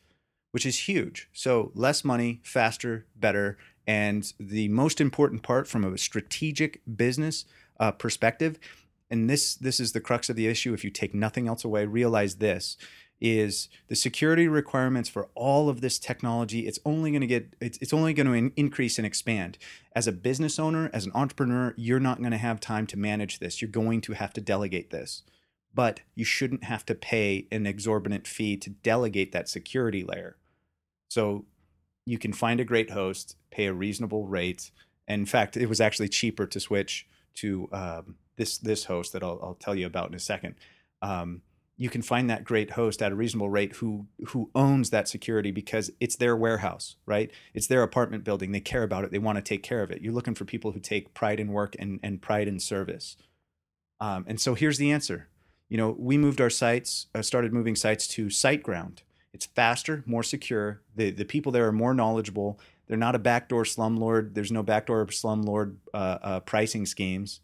which 0.54 0.64
is 0.64 0.86
huge. 0.86 1.28
So 1.32 1.72
less 1.74 2.04
money, 2.04 2.40
faster, 2.44 3.06
better. 3.16 3.58
And 3.88 4.32
the 4.38 4.68
most 4.68 5.00
important 5.00 5.42
part 5.42 5.66
from 5.66 5.82
a 5.82 5.98
strategic 5.98 6.80
business 6.96 7.44
uh, 7.80 7.90
perspective, 7.90 8.60
and 9.10 9.28
this 9.28 9.56
this 9.56 9.80
is 9.80 9.90
the 9.90 10.00
crux 10.00 10.30
of 10.30 10.36
the 10.36 10.46
issue. 10.46 10.72
If 10.72 10.84
you 10.84 10.90
take 10.90 11.12
nothing 11.12 11.48
else 11.48 11.64
away, 11.64 11.86
realize 11.86 12.36
this 12.36 12.76
is 13.20 13.68
the 13.88 13.96
security 13.96 14.48
requirements 14.48 15.08
for 15.08 15.28
all 15.34 15.68
of 15.68 15.80
this 15.80 15.98
technology 15.98 16.66
it's 16.66 16.78
only 16.84 17.10
going 17.10 17.20
to 17.20 17.26
get 17.26 17.54
it's, 17.60 17.78
it's 17.78 17.92
only 17.92 18.12
going 18.12 18.26
to 18.26 18.32
in, 18.32 18.52
increase 18.56 18.98
and 18.98 19.06
expand 19.06 19.56
as 19.94 20.06
a 20.06 20.12
business 20.12 20.58
owner 20.58 20.90
as 20.92 21.06
an 21.06 21.12
entrepreneur 21.14 21.72
you're 21.76 22.00
not 22.00 22.18
going 22.18 22.32
to 22.32 22.36
have 22.36 22.60
time 22.60 22.86
to 22.86 22.98
manage 22.98 23.38
this 23.38 23.62
you're 23.62 23.70
going 23.70 24.00
to 24.00 24.12
have 24.12 24.32
to 24.32 24.40
delegate 24.40 24.90
this 24.90 25.22
but 25.72 26.00
you 26.14 26.24
shouldn't 26.24 26.64
have 26.64 26.84
to 26.84 26.94
pay 26.94 27.46
an 27.50 27.66
exorbitant 27.66 28.26
fee 28.26 28.56
to 28.56 28.70
delegate 28.70 29.32
that 29.32 29.48
security 29.48 30.04
layer 30.04 30.36
so 31.08 31.44
you 32.06 32.18
can 32.18 32.32
find 32.32 32.60
a 32.60 32.64
great 32.64 32.90
host, 32.90 33.36
pay 33.50 33.66
a 33.66 33.72
reasonable 33.72 34.26
rate. 34.26 34.70
And 35.08 35.20
in 35.20 35.26
fact, 35.26 35.56
it 35.56 35.66
was 35.66 35.80
actually 35.80 36.08
cheaper 36.08 36.46
to 36.46 36.60
switch 36.60 37.06
to 37.36 37.68
um, 37.72 38.16
this 38.36 38.58
this 38.58 38.84
host 38.84 39.12
that 39.12 39.22
I'll, 39.22 39.40
I'll, 39.42 39.54
tell 39.54 39.74
you 39.74 39.86
about 39.86 40.08
in 40.08 40.14
a 40.14 40.20
second. 40.20 40.54
Um, 41.02 41.42
you 41.76 41.90
can 41.90 42.02
find 42.02 42.30
that 42.30 42.44
great 42.44 42.72
host 42.72 43.02
at 43.02 43.10
a 43.10 43.16
reasonable 43.16 43.50
rate 43.50 43.74
who 43.76 44.06
who 44.28 44.50
owns 44.54 44.90
that 44.90 45.08
security 45.08 45.50
because 45.50 45.90
it's 46.00 46.16
their 46.16 46.36
warehouse, 46.36 46.96
right? 47.04 47.30
It's 47.52 47.66
their 47.66 47.82
apartment 47.82 48.22
building. 48.24 48.52
They 48.52 48.60
care 48.60 48.84
about 48.84 49.04
it. 49.04 49.10
They 49.10 49.18
want 49.18 49.36
to 49.36 49.42
take 49.42 49.62
care 49.62 49.82
of 49.82 49.90
it. 49.90 50.00
You're 50.00 50.12
looking 50.12 50.34
for 50.34 50.44
people 50.44 50.72
who 50.72 50.80
take 50.80 51.14
pride 51.14 51.40
in 51.40 51.48
work 51.48 51.74
and, 51.78 51.98
and 52.02 52.22
pride 52.22 52.46
in 52.46 52.60
service. 52.60 53.16
Um, 54.00 54.24
and 54.28 54.40
so 54.40 54.54
here's 54.54 54.78
the 54.78 54.92
answer. 54.92 55.28
You 55.68 55.76
know, 55.76 55.96
we 55.98 56.16
moved 56.16 56.40
our 56.40 56.50
sites, 56.50 57.06
uh, 57.14 57.22
started 57.22 57.52
moving 57.52 57.74
sites 57.74 58.06
to 58.08 58.26
SiteGround. 58.26 58.98
It's 59.32 59.46
faster, 59.46 60.04
more 60.06 60.22
secure. 60.22 60.80
The 60.94 61.10
the 61.10 61.24
people 61.24 61.50
there 61.50 61.66
are 61.66 61.72
more 61.72 61.94
knowledgeable. 61.94 62.60
They're 62.86 62.96
not 62.96 63.16
a 63.16 63.18
backdoor 63.18 63.64
slumlord. 63.64 64.34
There's 64.34 64.52
no 64.52 64.62
backdoor 64.62 65.06
slumlord 65.06 65.76
uh, 65.92 66.18
uh, 66.22 66.40
pricing 66.40 66.86
schemes. 66.86 67.40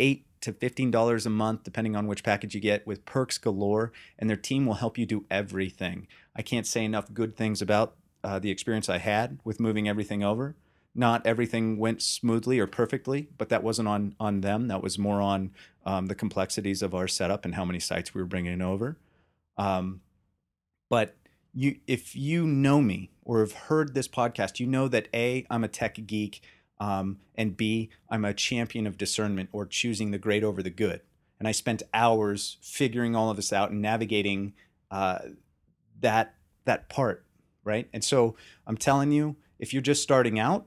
Eight 0.00 0.26
to 0.40 0.52
fifteen 0.52 0.90
dollars 0.90 1.26
a 1.26 1.30
month, 1.30 1.62
depending 1.64 1.96
on 1.96 2.06
which 2.06 2.22
package 2.22 2.54
you 2.54 2.60
get, 2.60 2.86
with 2.86 3.04
perks 3.04 3.38
galore, 3.38 3.92
and 4.18 4.28
their 4.28 4.36
team 4.36 4.66
will 4.66 4.74
help 4.74 4.98
you 4.98 5.06
do 5.06 5.24
everything. 5.30 6.06
I 6.36 6.42
can't 6.42 6.66
say 6.66 6.84
enough 6.84 7.12
good 7.12 7.36
things 7.36 7.62
about 7.62 7.96
uh, 8.24 8.38
the 8.38 8.50
experience 8.50 8.88
I 8.88 8.98
had 8.98 9.38
with 9.44 9.60
moving 9.60 9.88
everything 9.88 10.22
over. 10.22 10.56
Not 10.94 11.26
everything 11.26 11.78
went 11.78 12.02
smoothly 12.02 12.58
or 12.58 12.66
perfectly, 12.66 13.28
but 13.38 13.48
that 13.50 13.62
wasn't 13.62 13.88
on 13.88 14.14
on 14.18 14.40
them. 14.40 14.68
That 14.68 14.82
was 14.82 14.98
more 14.98 15.20
on 15.20 15.52
um, 15.84 16.06
the 16.06 16.14
complexities 16.14 16.82
of 16.82 16.94
our 16.94 17.06
setup 17.08 17.44
and 17.44 17.54
how 17.54 17.64
many 17.64 17.80
sites 17.80 18.14
we 18.14 18.20
were 18.20 18.26
bringing 18.26 18.60
over. 18.60 18.98
Um, 19.56 20.00
but 20.88 21.16
you, 21.54 21.76
if 21.86 22.16
you 22.16 22.46
know 22.46 22.80
me 22.80 23.10
or 23.22 23.40
have 23.40 23.52
heard 23.52 23.94
this 23.94 24.08
podcast, 24.08 24.60
you 24.60 24.66
know 24.66 24.88
that 24.88 25.08
A, 25.14 25.46
I'm 25.50 25.64
a 25.64 25.68
tech 25.68 25.98
geek, 26.06 26.42
um, 26.80 27.18
and 27.34 27.56
B, 27.56 27.90
I'm 28.08 28.24
a 28.24 28.34
champion 28.34 28.86
of 28.86 28.98
discernment 28.98 29.48
or 29.52 29.66
choosing 29.66 30.10
the 30.10 30.18
great 30.18 30.44
over 30.44 30.62
the 30.62 30.70
good. 30.70 31.00
And 31.38 31.46
I 31.46 31.52
spent 31.52 31.82
hours 31.94 32.58
figuring 32.62 33.14
all 33.14 33.30
of 33.30 33.36
this 33.36 33.52
out 33.52 33.70
and 33.70 33.80
navigating 33.80 34.54
uh, 34.90 35.18
that 36.00 36.34
that 36.64 36.88
part, 36.88 37.24
right? 37.64 37.88
And 37.92 38.04
so 38.04 38.36
I'm 38.66 38.76
telling 38.76 39.12
you, 39.12 39.36
if 39.58 39.72
you're 39.72 39.82
just 39.82 40.02
starting 40.02 40.38
out, 40.38 40.66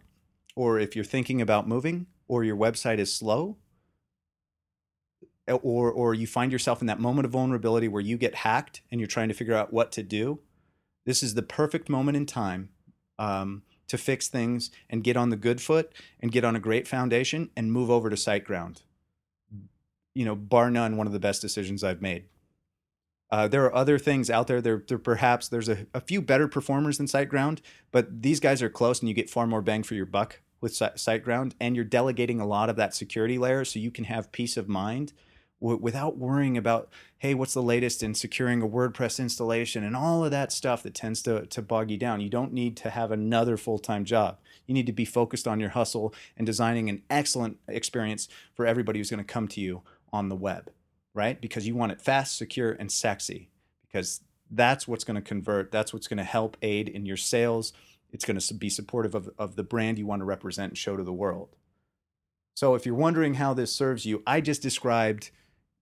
or 0.56 0.80
if 0.80 0.96
you're 0.96 1.06
thinking 1.06 1.42
about 1.42 1.68
moving, 1.68 2.08
or 2.28 2.44
your 2.44 2.56
website 2.56 2.98
is 2.98 3.14
slow, 3.14 3.58
or 5.48 5.92
or 5.92 6.14
you 6.14 6.28
find 6.28 6.52
yourself 6.52 6.82
in 6.82 6.88
that 6.88 7.00
moment 7.00 7.26
of 7.26 7.32
vulnerability 7.32 7.88
where 7.88 8.02
you 8.02 8.18
get 8.18 8.36
hacked 8.36 8.82
and 8.92 9.00
you're 9.00 9.08
trying 9.08 9.28
to 9.28 9.34
figure 9.34 9.56
out 9.56 9.74
what 9.74 9.92
to 9.94 10.04
do, 10.04 10.40
this 11.06 11.22
is 11.22 11.34
the 11.34 11.42
perfect 11.42 11.90
moment 11.90 12.16
in 12.16 12.26
time 12.26 12.70
um, 13.20 13.64
to 13.92 13.98
fix 13.98 14.30
things 14.30 14.72
and 14.90 15.04
get 15.04 15.18
on 15.18 15.32
the 15.32 15.36
good 15.36 15.60
foot 15.60 15.94
and 16.22 16.32
get 16.32 16.46
on 16.46 16.56
a 16.56 16.62
great 16.62 16.88
foundation 16.88 17.50
and 17.58 17.74
move 17.74 17.92
over 17.92 18.10
to 18.10 18.16
SiteGround. 18.16 18.84
You 20.16 20.24
know, 20.24 20.34
bar 20.34 20.72
none, 20.72 20.96
one 20.96 21.08
of 21.08 21.14
the 21.14 21.20
best 21.20 21.42
decisions 21.42 21.84
I've 21.84 22.02
made. 22.02 22.24
Uh, 23.30 23.50
there 23.50 23.66
are 23.66 23.76
other 23.76 24.00
things 24.00 24.30
out 24.30 24.48
there. 24.48 24.62
There, 24.62 24.82
there 24.88 24.98
perhaps 24.98 25.50
there's 25.50 25.68
a, 25.68 25.88
a 25.94 26.00
few 26.00 26.22
better 26.22 26.48
performers 26.48 27.00
than 27.00 27.08
SiteGround, 27.08 27.60
but 27.92 28.22
these 28.22 28.40
guys 28.40 28.62
are 28.62 28.70
close, 28.70 29.02
and 29.02 29.10
you 29.10 29.14
get 29.14 29.30
far 29.30 29.46
more 29.46 29.62
bang 29.62 29.84
for 29.84 29.96
your 29.96 30.06
buck 30.06 30.40
with 30.62 30.72
SiteGround, 30.72 31.52
and 31.60 31.76
you're 31.76 31.84
delegating 31.84 32.40
a 32.40 32.48
lot 32.48 32.70
of 32.70 32.78
that 32.78 32.96
security 32.96 33.38
layer, 33.38 33.66
so 33.66 33.78
you 33.78 33.92
can 33.92 34.06
have 34.06 34.32
peace 34.32 34.56
of 34.56 34.70
mind 34.70 35.12
w- 35.62 35.80
without 35.80 36.18
worrying 36.18 36.58
about 36.58 36.90
hey 37.20 37.34
what's 37.34 37.54
the 37.54 37.62
latest 37.62 38.04
in 38.04 38.14
securing 38.14 38.62
a 38.62 38.68
wordpress 38.68 39.20
installation? 39.20 39.84
and 39.84 39.96
all 39.96 40.26
of 40.26 40.32
that 40.32 40.52
stuff 40.52 40.84
that 40.84 40.94
tends 40.94 41.22
to, 41.22 41.46
to 41.46 41.62
bog 41.62 41.90
you 41.90 41.98
down. 41.98 42.20
You 42.20 42.30
don't 42.30 42.52
need 42.52 42.76
to 42.78 42.90
have 42.90 43.12
another 43.12 43.56
full-time 43.56 44.06
job. 44.06 44.40
You 44.68 44.74
need 44.74 44.88
to 44.88 44.92
be 44.92 45.06
focused 45.06 45.48
on 45.48 45.60
your 45.60 45.70
hustle 45.70 46.14
and 46.36 46.46
designing 46.46 46.90
an 46.90 47.04
excellent 47.10 47.58
experience 47.68 48.28
for 48.54 48.66
everybody 48.66 49.00
who's 49.00 49.10
going 49.10 49.24
to 49.24 49.34
come 49.34 49.48
to 49.50 49.62
you 49.62 49.84
on 50.12 50.30
the 50.30 50.36
web 50.36 50.72
right? 51.14 51.40
Because 51.40 51.68
you 51.68 51.76
want 51.76 51.92
it 51.92 52.02
fast 52.02 52.38
secure 52.38 52.72
and 52.72 52.92
sexy 52.92 53.50
because 53.88 54.22
that's 54.50 54.88
what's 54.88 55.04
going 55.04 55.16
to 55.16 55.22
convert 55.22 55.72
that's 55.72 55.94
what's 55.94 56.08
going 56.08 56.18
to 56.18 56.24
help 56.24 56.58
aid 56.62 56.88
in 56.88 57.06
your 57.06 57.18
sales. 57.18 57.74
It's 58.12 58.26
going 58.26 58.40
to 58.40 58.54
be 58.54 58.70
supportive 58.70 59.16
of, 59.16 59.30
of 59.38 59.56
the 59.56 59.64
brand 59.64 59.98
you 59.98 60.06
want 60.06 60.20
to 60.20 60.26
represent 60.26 60.72
and 60.72 60.78
show 60.78 60.98
to 60.98 61.04
the 61.04 61.14
world. 61.14 61.56
So 62.54 62.76
if 62.76 62.86
you're 62.86 62.96
wondering 62.96 63.36
how 63.36 63.54
this 63.54 63.74
serves 63.74 64.06
you 64.06 64.22
i 64.28 64.42
just 64.42 64.62
described 64.62 65.32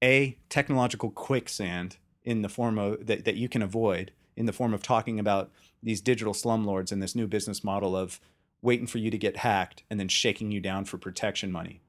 a 0.03 0.37
technological 0.49 1.09
quicksand 1.09 1.97
in 2.23 2.41
the 2.41 2.49
form 2.49 2.77
of 2.77 3.05
that, 3.07 3.25
that 3.25 3.35
you 3.35 3.49
can 3.49 3.61
avoid 3.61 4.11
in 4.35 4.45
the 4.45 4.53
form 4.53 4.73
of 4.73 4.81
talking 4.81 5.19
about 5.19 5.51
these 5.81 6.01
digital 6.01 6.33
slumlords 6.33 6.91
and 6.91 7.01
this 7.01 7.15
new 7.15 7.27
business 7.27 7.63
model 7.63 7.95
of 7.95 8.19
waiting 8.61 8.87
for 8.87 8.97
you 8.97 9.09
to 9.09 9.17
get 9.17 9.37
hacked 9.37 9.83
and 9.89 9.99
then 9.99 10.07
shaking 10.07 10.51
you 10.51 10.59
down 10.59 10.85
for 10.85 10.97
protection 10.97 11.51
money 11.51 11.81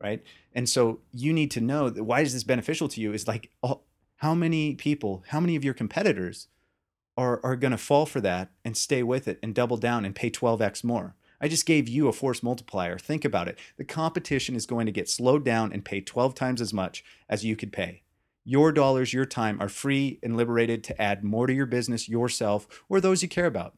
right? 0.00 0.22
And 0.52 0.68
so 0.68 1.00
you 1.12 1.32
need 1.32 1.50
to 1.52 1.60
know 1.60 1.90
that 1.90 2.04
why 2.04 2.20
is 2.20 2.32
this 2.32 2.44
beneficial 2.44 2.88
to 2.88 3.00
you 3.00 3.12
is 3.12 3.28
like 3.28 3.50
oh, 3.62 3.80
how 4.16 4.34
many 4.34 4.74
people 4.74 5.24
how 5.28 5.40
many 5.40 5.56
of 5.56 5.64
your 5.64 5.74
competitors 5.74 6.48
are, 7.16 7.40
are 7.44 7.56
going 7.56 7.72
to 7.72 7.78
fall 7.78 8.06
for 8.06 8.20
that 8.20 8.50
and 8.64 8.76
stay 8.76 9.02
with 9.02 9.26
it 9.26 9.38
and 9.42 9.54
double 9.54 9.76
down 9.76 10.04
and 10.04 10.14
pay 10.14 10.30
12x 10.30 10.84
more 10.84 11.16
I 11.40 11.48
just 11.48 11.66
gave 11.66 11.88
you 11.88 12.08
a 12.08 12.12
force 12.12 12.42
multiplier. 12.42 12.98
Think 12.98 13.24
about 13.24 13.48
it. 13.48 13.58
The 13.76 13.84
competition 13.84 14.56
is 14.56 14.66
going 14.66 14.86
to 14.86 14.92
get 14.92 15.08
slowed 15.08 15.44
down 15.44 15.72
and 15.72 15.84
pay 15.84 16.00
12 16.00 16.34
times 16.34 16.60
as 16.60 16.72
much 16.72 17.04
as 17.28 17.44
you 17.44 17.56
could 17.56 17.72
pay. 17.72 18.02
Your 18.44 18.72
dollars, 18.72 19.12
your 19.12 19.26
time 19.26 19.60
are 19.60 19.68
free 19.68 20.18
and 20.22 20.36
liberated 20.36 20.82
to 20.84 21.00
add 21.00 21.22
more 21.22 21.46
to 21.46 21.52
your 21.52 21.66
business, 21.66 22.08
yourself, 22.08 22.66
or 22.88 23.00
those 23.00 23.22
you 23.22 23.28
care 23.28 23.46
about. 23.46 23.74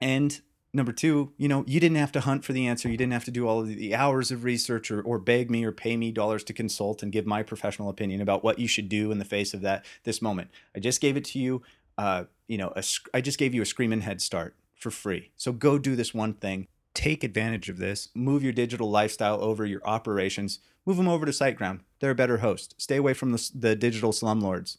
And 0.00 0.40
number 0.72 0.92
two, 0.92 1.32
you 1.36 1.48
know, 1.48 1.64
you 1.66 1.80
didn't 1.80 1.96
have 1.96 2.12
to 2.12 2.20
hunt 2.20 2.44
for 2.44 2.52
the 2.52 2.66
answer. 2.66 2.88
You 2.88 2.96
didn't 2.96 3.12
have 3.12 3.24
to 3.24 3.30
do 3.30 3.48
all 3.48 3.60
of 3.60 3.68
the 3.68 3.94
hours 3.94 4.30
of 4.30 4.44
research 4.44 4.90
or, 4.90 5.00
or 5.02 5.18
beg 5.18 5.50
me 5.50 5.64
or 5.64 5.72
pay 5.72 5.96
me 5.96 6.12
dollars 6.12 6.44
to 6.44 6.52
consult 6.52 7.02
and 7.02 7.10
give 7.10 7.26
my 7.26 7.42
professional 7.42 7.88
opinion 7.88 8.20
about 8.20 8.44
what 8.44 8.58
you 8.58 8.68
should 8.68 8.88
do 8.88 9.10
in 9.10 9.18
the 9.18 9.24
face 9.24 9.54
of 9.54 9.62
that 9.62 9.84
this 10.04 10.22
moment. 10.22 10.50
I 10.76 10.80
just 10.80 11.00
gave 11.00 11.16
it 11.16 11.24
to 11.26 11.38
you. 11.38 11.62
Uh, 11.98 12.24
you 12.48 12.58
know, 12.58 12.72
a, 12.76 12.84
I 13.12 13.20
just 13.20 13.38
gave 13.38 13.54
you 13.54 13.62
a 13.62 13.66
screaming 13.66 14.02
head 14.02 14.22
start 14.22 14.54
for 14.80 14.90
free. 14.90 15.30
So 15.36 15.52
go 15.52 15.78
do 15.78 15.94
this 15.94 16.14
one 16.14 16.34
thing. 16.34 16.66
Take 16.94 17.22
advantage 17.22 17.68
of 17.68 17.78
this. 17.78 18.08
Move 18.14 18.42
your 18.42 18.52
digital 18.52 18.90
lifestyle 18.90 19.40
over 19.42 19.64
your 19.64 19.86
operations. 19.86 20.58
Move 20.84 20.96
them 20.96 21.08
over 21.08 21.24
to 21.26 21.32
SiteGround. 21.32 21.80
They're 22.00 22.10
a 22.10 22.16
better 22.16 22.38
host. 22.38 22.74
Stay 22.78 22.96
away 22.96 23.14
from 23.14 23.32
the, 23.32 23.50
the 23.54 23.76
digital 23.76 24.10
slumlords. 24.10 24.78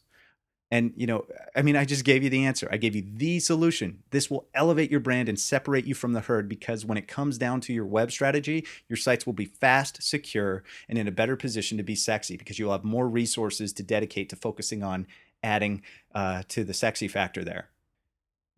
And, 0.70 0.94
you 0.96 1.06
know, 1.06 1.26
I 1.54 1.60
mean, 1.60 1.76
I 1.76 1.84
just 1.84 2.04
gave 2.04 2.22
you 2.22 2.30
the 2.30 2.46
answer. 2.46 2.66
I 2.72 2.78
gave 2.78 2.96
you 2.96 3.04
the 3.06 3.40
solution. 3.40 4.02
This 4.10 4.30
will 4.30 4.48
elevate 4.54 4.90
your 4.90 5.00
brand 5.00 5.28
and 5.28 5.38
separate 5.38 5.84
you 5.84 5.94
from 5.94 6.14
the 6.14 6.22
herd 6.22 6.48
because 6.48 6.86
when 6.86 6.96
it 6.96 7.06
comes 7.06 7.36
down 7.36 7.60
to 7.62 7.74
your 7.74 7.84
web 7.84 8.10
strategy, 8.10 8.66
your 8.88 8.96
sites 8.96 9.26
will 9.26 9.34
be 9.34 9.44
fast, 9.44 10.02
secure, 10.02 10.64
and 10.88 10.96
in 10.96 11.06
a 11.06 11.12
better 11.12 11.36
position 11.36 11.76
to 11.76 11.84
be 11.84 11.94
sexy 11.94 12.38
because 12.38 12.58
you'll 12.58 12.72
have 12.72 12.84
more 12.84 13.06
resources 13.06 13.74
to 13.74 13.82
dedicate 13.82 14.30
to 14.30 14.36
focusing 14.36 14.82
on 14.82 15.06
adding 15.42 15.82
uh, 16.14 16.42
to 16.48 16.64
the 16.64 16.74
sexy 16.74 17.06
factor 17.06 17.44
there. 17.44 17.68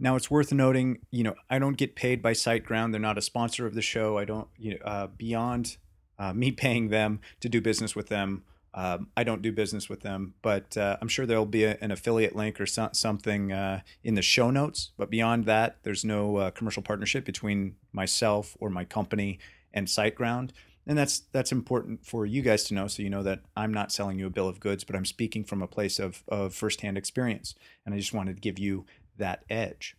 Now 0.05 0.17
it's 0.17 0.31
worth 0.31 0.53
noting, 0.53 0.99
you 1.11 1.25
know, 1.25 1.35
I 1.49 1.59
don't 1.59 1.79
get 1.79 1.97
paid 1.97 2.21
by 2.21 2.35
SiteGround. 2.35 2.93
They're 2.93 3.01
not 3.01 3.17
a 3.17 3.23
sponsor 3.23 3.67
of 3.67 3.75
the 3.75 3.81
show. 3.81 4.19
I 4.19 4.27
don't, 4.27 4.49
you 4.59 4.73
know, 4.73 4.85
uh, 4.85 5.07
beyond 5.07 5.79
uh, 6.19 6.35
me 6.35 6.53
paying 6.65 6.91
them 6.91 7.21
to 7.41 7.49
do 7.49 7.63
business 7.63 7.97
with 7.97 8.09
them. 8.09 8.45
Um, 8.75 9.09
I 9.17 9.25
don't 9.25 9.41
do 9.41 9.51
business 9.51 9.89
with 9.89 10.03
them, 10.03 10.35
but 10.43 10.77
uh, 10.77 10.99
I'm 11.01 11.09
sure 11.09 11.25
there'll 11.25 11.47
be 11.47 11.65
a, 11.65 11.79
an 11.81 11.91
affiliate 11.91 12.37
link 12.37 12.61
or 12.61 12.67
so, 12.67 12.91
something 12.93 13.51
uh, 13.51 13.81
in 14.03 14.15
the 14.15 14.21
show 14.21 14.51
notes. 14.51 14.91
But 14.99 15.09
beyond 15.09 15.47
that, 15.47 15.79
there's 15.85 16.05
no 16.05 16.37
uh, 16.37 16.51
commercial 16.51 16.83
partnership 16.83 17.25
between 17.25 17.77
myself 17.93 18.59
or 18.61 18.69
my 18.69 18.85
company 18.85 19.39
and 19.73 19.87
SiteGround. 19.87 20.51
And 20.87 20.99
that's 20.99 21.21
that's 21.33 21.51
important 21.51 22.05
for 22.05 22.27
you 22.27 22.43
guys 22.43 22.65
to 22.65 22.75
know, 22.75 22.89
so 22.89 23.03
you 23.03 23.09
know 23.09 23.23
that 23.23 23.41
I'm 23.57 23.73
not 23.73 23.91
selling 23.91 24.19
you 24.19 24.27
a 24.27 24.31
bill 24.31 24.49
of 24.49 24.61
goods, 24.61 24.85
but 24.85 24.95
I'm 24.95 25.07
speaking 25.07 25.43
from 25.43 25.63
a 25.63 25.67
place 25.67 25.99
of 25.99 26.23
of 26.29 26.55
firsthand 26.55 26.99
experience, 26.99 27.55
and 27.87 27.95
I 27.95 27.99
just 27.99 28.13
wanted 28.13 28.37
to 28.37 28.41
give 28.43 28.59
you 28.59 28.85
that 29.19 29.45
edge. 29.49 29.97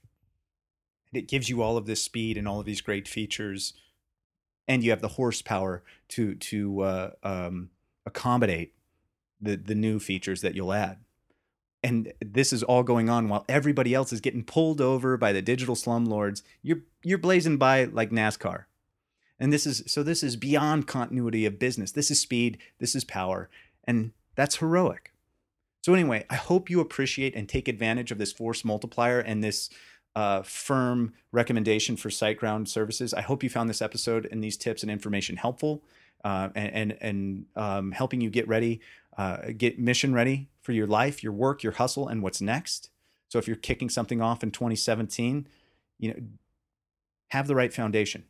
And 1.12 1.22
it 1.22 1.28
gives 1.28 1.50
you 1.50 1.62
all 1.62 1.78
of 1.78 1.86
this 1.86 2.04
speed 2.04 2.38
and 2.38 2.48
all 2.48 2.60
of 2.60 2.66
these 2.66 2.82
great 2.82 3.08
features, 3.08 3.74
and 4.68 4.84
you 4.84 4.90
have 4.90 5.02
the 5.02 5.10
horsepower 5.10 5.84
to 6.10 6.36
to 6.36 6.82
uh, 6.82 7.10
um, 7.24 7.70
accommodate 8.06 8.74
the 9.42 9.56
the 9.56 9.76
new 9.76 10.00
features 10.00 10.42
that 10.42 10.56
you'll 10.56 10.74
add. 10.74 10.98
And 11.84 12.14
this 12.20 12.52
is 12.52 12.64
all 12.64 12.82
going 12.82 13.10
on 13.10 13.30
while 13.30 13.46
everybody 13.48 13.94
else 13.94 14.12
is 14.12 14.20
getting 14.20 14.44
pulled 14.44 14.82
over 14.82 15.18
by 15.18 15.32
the 15.32 15.42
digital 15.42 15.76
slumlords. 15.76 16.42
You're 16.62 16.82
you're 17.04 17.20
blazing 17.20 17.58
by 17.58 17.86
like 17.86 18.10
NASCAR. 18.10 18.66
And 19.40 19.52
this 19.52 19.66
is 19.66 19.84
so 19.86 20.02
this 20.02 20.24
is 20.24 20.36
beyond 20.36 20.88
continuity 20.88 21.46
of 21.46 21.60
business. 21.60 21.92
This 21.92 22.10
is 22.10 22.20
speed, 22.20 22.58
this 22.80 22.96
is 22.96 23.04
power, 23.04 23.50
and 23.84 24.12
that's 24.36 24.58
heroic. 24.58 25.12
So 25.86 25.94
anyway, 25.94 26.26
I 26.32 26.36
hope 26.36 26.72
you 26.72 26.80
appreciate 26.80 27.36
and 27.36 27.48
take 27.48 27.68
advantage 27.68 28.12
of 28.12 28.18
this 28.18 28.32
force 28.32 28.66
multiplier 28.66 29.20
and 29.20 29.44
this 29.44 29.70
uh, 30.16 30.42
firm 30.42 31.14
recommendation 31.32 31.96
for 31.96 32.10
SiteGround 32.10 32.68
services. 32.68 33.14
I 33.14 33.22
hope 33.22 33.44
you 33.44 33.52
found 33.52 33.70
this 33.70 33.84
episode 33.84 34.28
and 34.32 34.44
these 34.44 34.58
tips 34.58 34.82
and 34.82 34.92
information 34.92 35.38
helpful 35.38 35.84
uh, 36.24 36.50
and 36.56 36.74
and, 36.74 36.98
and 37.02 37.46
um, 37.56 37.92
helping 37.92 38.20
you 38.20 38.32
get 38.32 38.48
ready, 38.48 38.82
uh, 39.16 39.52
get 39.56 39.78
mission 39.78 40.12
ready 40.12 40.50
for 40.60 40.72
your 40.72 40.88
life, 40.88 41.22
your 41.22 41.34
work, 41.34 41.62
your 41.62 41.74
hustle, 41.74 42.08
and 42.08 42.24
what's 42.24 42.42
next. 42.42 42.90
So 43.28 43.38
if 43.38 43.46
you're 43.46 43.56
kicking 43.56 43.92
something 43.92 44.24
off 44.24 44.42
in 44.42 44.50
2017, 44.50 45.48
you 46.00 46.10
know, 46.10 46.16
have 47.28 47.46
the 47.46 47.54
right 47.54 47.72
foundation, 47.72 48.24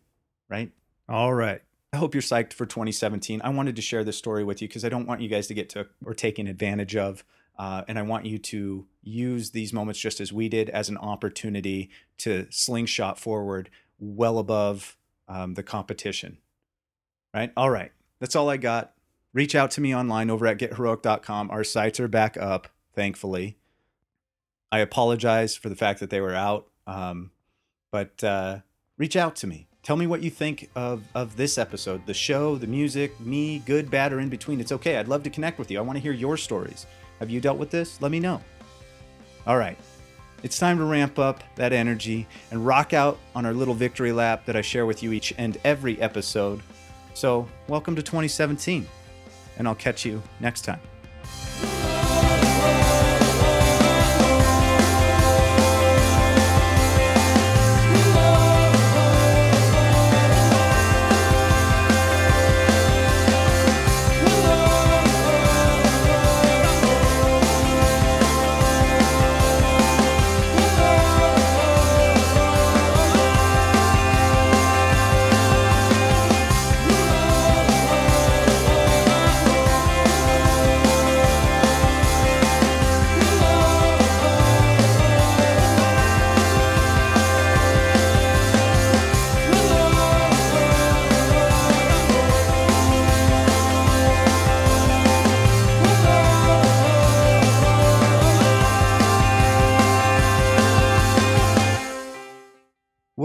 right? 0.50 0.72
All 1.08 1.34
right. 1.34 1.62
I 1.94 1.98
hope 2.00 2.14
you're 2.14 2.22
psyched 2.22 2.52
for 2.52 2.66
2017. 2.66 3.40
I 3.46 3.48
wanted 3.48 3.78
to 3.78 3.82
share 3.82 4.04
this 4.04 4.18
story 4.18 4.44
with 4.44 4.62
you 4.62 4.68
because 4.68 4.84
I 4.84 4.90
don't 4.90 5.08
want 5.08 5.22
you 5.22 5.30
guys 5.30 5.48
to 5.48 5.54
get 5.54 5.70
to 5.70 5.88
or 6.04 6.14
taken 6.14 6.48
advantage 6.48 6.98
of. 6.98 7.24
Uh, 7.58 7.84
and 7.88 7.98
I 7.98 8.02
want 8.02 8.26
you 8.26 8.38
to 8.38 8.86
use 9.02 9.52
these 9.52 9.72
moments 9.72 10.00
just 10.00 10.20
as 10.20 10.34
we 10.34 10.50
did 10.50 10.70
as 10.70 10.90
an 10.90 10.98
opportunity 10.98 11.90
to 12.20 12.48
slingshot 12.50 13.20
forward 13.20 13.70
well 14.00 14.40
above 14.40 14.98
um, 15.28 15.54
the 15.54 15.64
competition 15.64 16.38
right? 17.36 17.52
All 17.56 17.70
right. 17.70 17.92
That's 18.20 18.36
all 18.36 18.50
I 18.50 18.58
got. 18.58 18.94
Reach 19.34 19.54
out 19.54 19.70
to 19.72 19.82
me 19.82 19.94
online 19.94 20.30
over 20.30 20.48
at 20.48 20.58
getheroik.com. 20.58 21.52
Our 21.52 21.66
sites 21.66 22.00
are 22.00 22.08
back 22.08 22.38
up, 22.38 22.70
thankfully. 22.94 23.58
I 24.72 24.80
apologize 24.80 25.56
for 25.56 25.68
the 25.68 25.76
fact 25.76 26.00
that 26.00 26.10
they 26.10 26.22
were 26.22 26.34
out, 26.34 26.68
um, 26.88 27.32
but 27.92 28.24
uh, 28.24 28.60
reach 28.98 29.16
out 29.16 29.36
to 29.38 29.48
me. 29.48 29.68
Tell 29.84 29.98
me 29.98 30.08
what 30.08 30.24
you 30.24 30.30
think 30.32 30.70
of, 30.76 31.04
of 31.14 31.36
this 31.36 31.58
episode, 31.58 32.08
the 32.08 32.14
show, 32.14 32.56
the 32.56 32.66
music, 32.66 33.20
me, 33.20 33.60
good, 33.60 33.92
bad, 33.92 34.14
or 34.14 34.20
in 34.20 34.30
between. 34.30 34.60
It's 34.60 34.72
okay. 34.72 34.98
I'd 34.98 35.08
love 35.08 35.22
to 35.24 35.30
connect 35.30 35.60
with 35.60 35.70
you. 35.70 35.78
I 35.78 35.82
want 35.82 35.98
to 35.98 36.02
hear 36.02 36.14
your 36.14 36.38
stories. 36.38 36.88
Have 37.20 37.30
you 37.30 37.40
dealt 37.42 37.58
with 37.58 37.70
this? 37.70 38.02
Let 38.02 38.12
me 38.12 38.20
know. 38.20 38.42
All 39.48 39.58
right. 39.58 39.78
It's 40.44 40.60
time 40.60 40.78
to 40.78 40.84
ramp 40.84 41.18
up 41.18 41.44
that 41.56 41.74
energy 41.74 42.28
and 42.52 42.66
rock 42.66 42.94
out 42.94 43.18
on 43.34 43.46
our 43.46 43.54
little 43.54 43.74
victory 43.74 44.12
lap 44.12 44.46
that 44.46 44.56
I 44.56 44.62
share 44.62 44.86
with 44.86 45.02
you 45.02 45.12
each 45.12 45.34
and 45.38 45.58
every 45.64 46.00
episode. 46.02 46.62
So, 47.14 47.48
welcome 47.68 47.96
to 47.96 48.04
2017, 48.04 48.86
and 49.58 49.68
I'll 49.68 49.74
catch 49.74 50.06
you 50.06 50.22
next 50.40 50.62
time. 50.62 50.82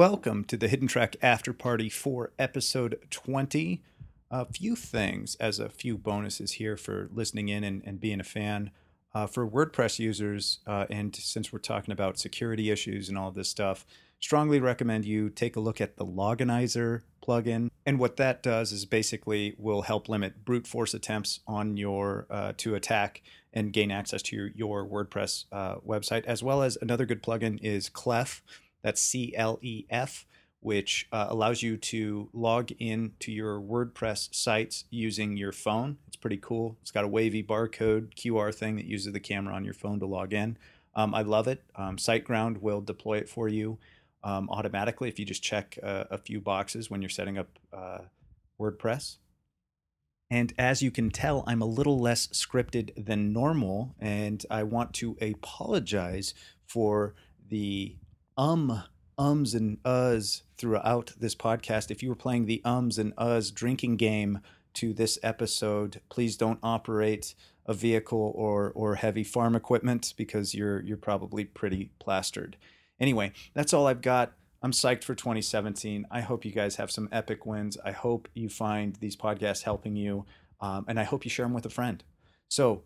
Welcome 0.01 0.45
to 0.45 0.57
the 0.57 0.67
Hidden 0.67 0.89
Track 0.89 1.17
After 1.21 1.53
Party 1.53 1.91
for 1.91 2.33
episode 2.39 2.99
20. 3.11 3.83
A 4.31 4.47
few 4.47 4.75
things 4.75 5.35
as 5.35 5.59
a 5.59 5.69
few 5.69 5.99
bonuses 5.99 6.53
here 6.53 6.79
for 6.79 7.11
listening 7.13 7.51
in 7.51 7.63
and, 7.65 7.83
and 7.85 8.01
being 8.01 8.19
a 8.19 8.25
fan. 8.25 8.71
Uh, 9.15 9.27
for 9.27 9.47
WordPress 9.47 9.99
users, 9.99 10.61
uh, 10.67 10.87
and 10.89 11.15
since 11.15 11.53
we're 11.53 11.59
talking 11.59 11.93
about 11.93 12.19
security 12.19 12.71
issues 12.71 13.11
and 13.11 13.19
all 13.19 13.31
this 13.31 13.51
stuff, 13.51 13.85
strongly 14.21 14.59
recommend 14.59 15.05
you 15.05 15.29
take 15.29 15.55
a 15.55 15.61
look 15.61 15.83
at 15.83 15.99
the 15.99 16.07
Loginizer 16.07 17.03
plugin. 17.23 17.69
And 17.85 17.99
what 17.99 18.17
that 18.17 18.43
does 18.43 18.73
is 18.73 18.87
basically 18.87 19.55
will 19.59 19.83
help 19.83 20.09
limit 20.09 20.47
brute 20.47 20.67
force 20.67 20.95
attempts 20.95 21.41
on 21.47 21.77
your 21.77 22.27
uh, 22.31 22.55
to 22.57 22.75
attack 22.75 23.21
and 23.53 23.71
gain 23.71 23.91
access 23.91 24.23
to 24.23 24.37
your, 24.37 24.47
your 24.55 24.89
WordPress 24.89 25.45
uh, 25.53 25.75
website, 25.87 26.25
as 26.25 26.43
well 26.43 26.63
as 26.63 26.79
another 26.81 27.05
good 27.05 27.23
plugin 27.23 27.59
is 27.63 27.91
Clef 27.91 28.43
that's 28.83 29.01
C 29.01 29.35
L 29.37 29.59
E 29.63 29.87
F, 29.91 30.27
which 30.61 31.09
uh, 31.13 31.27
allows 31.29 31.63
you 31.63 31.77
to 31.77 32.29
log 32.33 32.71
in 32.79 33.13
to 33.21 33.33
your 33.33 33.61
WordPress 33.61 34.35
sites 34.35 34.85
using 34.91 35.37
your 35.37 35.53
phone. 35.53 35.99
It's 36.07 36.17
pretty 36.17 36.39
cool. 36.39 36.77
It's 36.83 36.91
got 36.91 37.05
a 37.05 37.09
wavy 37.09 37.43
barcode 37.43 38.15
QR 38.15 38.55
thing 38.55 38.77
that 38.77 38.87
uses 38.87 39.13
the 39.13 39.21
camera 39.21 39.55
on 39.55 39.65
your 39.65 39.75
phone 39.75 40.01
to 40.01 40.07
log 40.07 40.33
in. 40.33 40.57
Um, 40.95 41.15
I 41.15 41.23
love 41.23 41.49
it. 41.49 41.63
Um, 41.77 41.97
SiteGround 41.97 42.61
will 42.61 42.81
deploy 42.81 43.19
it 43.19 43.29
for 43.29 43.49
you 43.49 43.79
um, 44.23 44.49
automatically 44.51 45.09
if 45.09 45.19
you 45.19 45.25
just 45.25 45.43
check 45.43 45.79
uh, 45.83 46.05
a 46.11 46.19
few 46.19 46.41
boxes 46.41 46.91
when 46.91 47.01
you're 47.01 47.09
setting 47.09 47.39
up 47.39 47.59
uh, 47.73 47.99
WordPress. 48.61 49.17
And 50.31 50.53
as 50.59 50.81
you 50.81 50.91
can 50.91 51.11
tell, 51.11 51.43
I'm 51.47 51.61
a 51.61 51.67
little 51.67 51.99
less 51.99 52.29
scripted 52.29 53.05
than 53.05 53.33
normal, 53.33 53.97
and 53.99 54.45
I 54.49 54.63
want 54.63 54.95
to 54.95 55.17
apologize 55.21 56.35
for 56.67 57.15
the 57.49 57.97
um 58.41 58.83
ums 59.19 59.53
and 59.53 59.83
uhs 59.83 60.43
throughout 60.57 61.13
this 61.21 61.35
podcast. 61.35 61.91
If 61.91 62.03
you 62.03 62.09
were 62.09 62.15
playing 62.15 62.47
the 62.47 62.63
ums 62.65 62.99
and 62.99 63.15
uhs 63.17 63.53
drinking 63.53 63.99
game 63.99 64.41
to 64.75 64.95
this 64.95 65.19
episode, 65.23 66.01
please 66.09 66.39
don't 66.39 66.59
operate 66.63 67.35
a 67.67 67.75
vehicle 67.75 68.33
or 68.35 68.73
or 68.75 68.95
heavy 68.95 69.25
farm 69.25 69.55
equipment 69.55 70.15
because 70.17 70.55
you're 70.55 70.81
you're 70.81 70.97
probably 70.97 71.45
pretty 71.45 71.91
plastered. 71.99 72.57
Anyway, 72.99 73.33
that's 73.53 73.75
all 73.75 73.87
I've 73.87 74.01
got. 74.01 74.33
I'm 74.63 74.73
psyched 74.73 75.05
for 75.05 75.15
2017. 75.15 76.07
I 76.11 76.23
hope 76.23 76.47
you 76.47 76.53
guys 76.53 76.77
have 76.77 76.91
some 76.91 77.11
epic 77.13 77.45
wins. 77.45 77.77
I 77.85 77.93
hope 77.93 78.27
you 78.33 78.49
find 78.49 78.97
these 78.97 79.17
podcasts 79.17 79.65
helping 79.65 79.97
you, 79.97 80.25
um, 80.63 80.87
and 80.89 80.99
I 80.99 81.05
hope 81.05 81.25
you 81.27 81.31
share 81.31 81.45
them 81.45 81.55
with 81.55 81.67
a 81.67 81.71
friend. 81.71 82.03
So, 82.49 82.85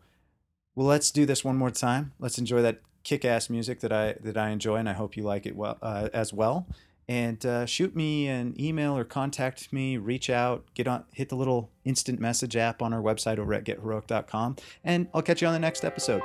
well, 0.75 0.87
let's 0.87 1.13
do 1.13 1.27
this 1.27 1.45
one 1.45 1.57
more 1.57 1.71
time. 1.71 2.13
Let's 2.19 2.39
enjoy 2.39 2.63
that 2.63 2.81
kick-ass 3.05 3.49
music 3.49 3.81
that 3.81 3.93
I 3.93 4.15
that 4.21 4.37
I 4.37 4.51
enjoy, 4.51 4.77
and 4.77 4.89
I 4.89 4.95
hope 4.95 5.17
you 5.17 5.23
like 5.23 5.47
it 5.47 5.55
well 5.55 5.79
uh, 5.83 6.09
as 6.13 6.33
well. 6.33 6.67
And 7.07 7.45
uh, 7.45 7.67
shoot 7.67 7.95
me 7.95 8.29
an 8.29 8.55
email 8.59 8.97
or 8.97 9.05
contact 9.05 9.71
me. 9.73 9.99
Reach 9.99 10.31
out. 10.31 10.65
Get 10.75 10.89
on. 10.89 11.05
Hit 11.13 11.29
the 11.29 11.37
little 11.37 11.71
instant 11.85 12.19
message 12.19 12.57
app 12.57 12.81
on 12.81 12.93
our 12.93 13.03
website 13.03 13.39
over 13.39 13.53
at 13.55 13.65
getheroik.com, 13.65 14.57
and 14.83 15.09
I'll 15.15 15.23
catch 15.23 15.43
you 15.43 15.49
on 15.49 15.55
the 15.55 15.61
next 15.61 15.85
episode. 15.85 16.23